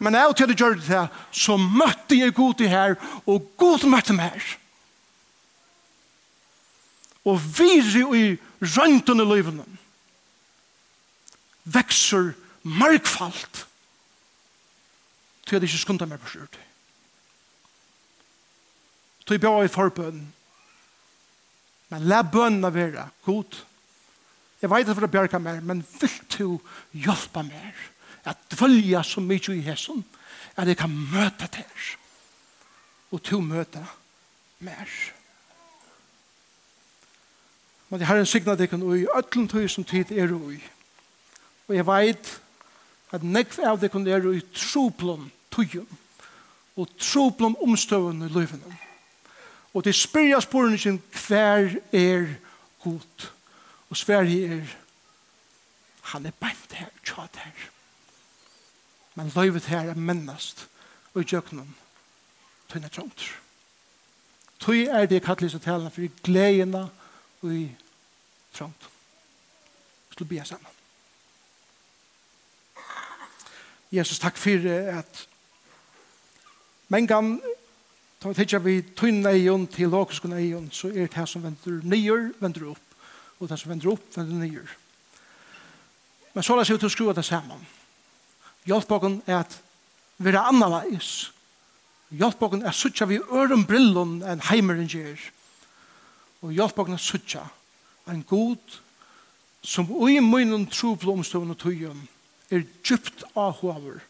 Men 0.05 0.13
jeg 0.19 0.35
til 0.37 0.51
det 0.51 0.59
gjør 0.59 0.75
det 0.77 0.85
her, 0.85 1.07
så 1.33 1.57
møtte 1.57 2.19
jeg 2.19 2.35
god 2.37 2.61
i 2.61 2.69
her, 2.69 2.93
og 3.25 3.47
god 3.57 3.87
møtte 3.89 4.13
meg 4.13 4.29
her. 4.29 4.49
Og 7.25 7.41
viri 7.57 8.03
i 8.13 8.25
røntene 8.61 9.25
livene, 9.25 9.65
vekser 11.65 12.35
markfalt 12.61 13.65
til 15.45 15.57
jeg 15.57 15.69
ikke 15.69 15.81
skundar 15.81 16.09
meg 16.09 16.21
på 16.21 16.31
skjørt. 16.31 16.57
Til 19.25 19.37
jeg 19.37 19.41
bør 19.41 19.65
i 19.65 19.73
forbøn. 19.73 20.21
Men 21.93 22.07
la 22.09 22.21
bønene 22.25 22.71
være 22.73 23.09
god. 23.25 23.57
Jeg 24.61 24.71
vet 24.73 24.89
at 24.89 24.97
for 24.97 25.05
å 25.05 25.11
bjerga 25.13 25.41
meg, 25.41 25.61
men 25.65 25.83
vil 25.99 26.15
du 26.33 26.47
hjelpa 26.97 27.43
mer? 27.45 27.85
at 28.25 28.37
dvølja 28.51 29.03
så 29.03 29.21
mykje 29.21 29.55
i 29.55 29.65
hesson, 29.65 30.03
at 30.55 30.67
jeg 30.67 30.77
kan 30.77 30.91
møte 30.91 31.47
deg. 31.53 31.89
Og 33.13 33.21
to 33.23 33.39
møte 33.41 33.81
mer. 34.59 34.89
Men 37.89 38.01
jeg 38.01 38.07
har 38.07 38.19
en 38.19 38.29
signa 38.29 38.55
deg 38.57 38.73
i 38.73 39.05
øtlen 39.17 39.47
tøy 39.47 39.67
som 39.69 39.85
tid 39.85 40.11
er 40.11 40.33
ui. 40.33 40.57
Og 41.67 41.75
jeg 41.75 41.85
veit 41.87 42.31
at 43.13 43.23
nekv 43.23 43.61
av 43.63 43.79
deg 43.79 43.93
er 44.09 44.25
ui 44.25 44.41
troplom 44.53 45.29
tujum 45.53 45.87
og 46.75 46.89
troplom 46.99 47.55
omstøvun 47.63 48.25
i 48.25 48.31
løyvene. 48.33 48.73
Og 49.75 49.83
det 49.85 49.95
spyrja 49.95 50.41
sporene 50.43 50.79
sin 50.79 50.97
hver 51.27 51.77
er 51.93 52.25
god. 52.83 53.29
Og 53.89 53.97
sverige 53.97 54.57
er 54.57 54.75
han 56.11 56.25
er 56.25 56.31
bænt 56.39 56.73
her, 56.73 56.91
tjad 57.05 57.39
her 57.41 57.74
men 59.15 59.31
løyvet 59.35 59.65
her 59.71 59.89
er 59.89 59.99
mennast 59.99 60.67
og 61.13 61.21
i 61.21 61.27
djøknum 61.29 61.73
tøyna 62.69 62.89
tjongt. 62.89 63.27
Tøy 64.59 64.87
er 64.87 65.05
det 65.05 65.23
kattelig 65.23 65.51
som 65.51 65.63
taler 65.63 65.93
for 65.93 66.21
gledena 66.23 66.87
og 67.41 67.53
i 67.53 67.67
tjongt. 68.55 68.89
Slå 70.15 70.25
bia 70.25 70.43
sammen. 70.43 70.71
Jesus, 73.91 74.19
takk 74.19 74.37
for 74.37 74.67
at 74.71 75.27
men 76.89 77.07
gang 77.07 77.39
Ta 78.25 78.31
vi 78.31 78.35
tidsja 78.39 78.57
vi 78.59 78.79
tunna 78.97 79.29
eion, 79.35 79.67
til 79.67 79.83
teologiskun 79.83 80.33
eion, 80.33 80.69
så 80.73 80.87
er 80.87 81.05
det 81.05 81.13
her 81.13 81.27
som 81.29 81.43
vender 81.43 81.81
nyer, 81.85 82.31
vender 82.39 82.71
opp. 82.71 82.95
Og 83.37 83.49
det 83.51 83.59
som 83.61 83.69
vender 83.69 83.91
opp, 83.91 84.05
vender 84.15 84.39
nyer. 84.39 84.71
Men 86.33 86.43
så 86.43 86.55
la 86.57 86.63
seg 86.65 86.79
ut 86.79 86.87
og 86.87 86.93
skrua 86.93 87.13
det 87.13 87.25
saman. 87.27 87.61
Hjelp 88.65 88.91
okken 88.91 89.19
er 89.27 89.43
at 89.43 89.59
vi 90.17 90.31
er 90.31 90.41
annerledes. 90.41 91.31
Hjelp 92.15 92.41
okken 92.47 92.65
er 92.65 92.75
suttja 92.75 93.07
vi 93.09 93.19
øren 93.19 93.65
brillon 93.67 94.21
enn 94.25 94.43
heimeren 94.49 94.89
gjør. 94.89 95.19
Og 96.45 96.53
hjelp 96.55 96.79
okken 96.79 96.97
er 96.97 97.03
suttja 97.03 97.45
en 98.09 98.23
god 98.23 98.79
som 99.65 99.89
ui 99.89 100.19
munnen 100.21 100.67
tro 100.69 100.93
på 100.95 101.13
omstående 101.13 101.57
tøyen 101.57 102.03
er 102.53 102.65
djupt 102.85 103.23
avhover 103.33 104.03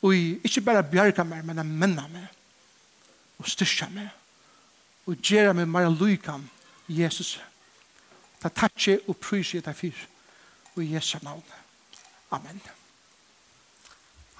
og 0.00 0.14
ikke 0.14 0.62
bare 0.64 0.86
bjerga 0.86 1.24
meg, 1.26 1.42
men 1.44 1.58
jeg 1.60 1.66
menna 1.66 2.06
meg 2.08 2.28
og 3.40 3.48
styrka 3.50 3.90
meg 3.92 4.08
og 5.10 5.18
gjera 5.18 5.52
meg 5.56 5.68
mer 5.68 5.90
lykan 5.90 6.46
Jesus. 6.88 7.38
Ta 8.40 8.48
takkje 8.48 9.00
og 9.08 9.18
prysje 9.20 9.60
deg 9.64 9.76
fyr 9.76 10.04
og 10.76 10.84
i 10.84 10.92
Jesu 10.94 11.18
navn. 11.22 11.44
Amen. 12.30 12.62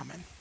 Amen. 0.00 0.39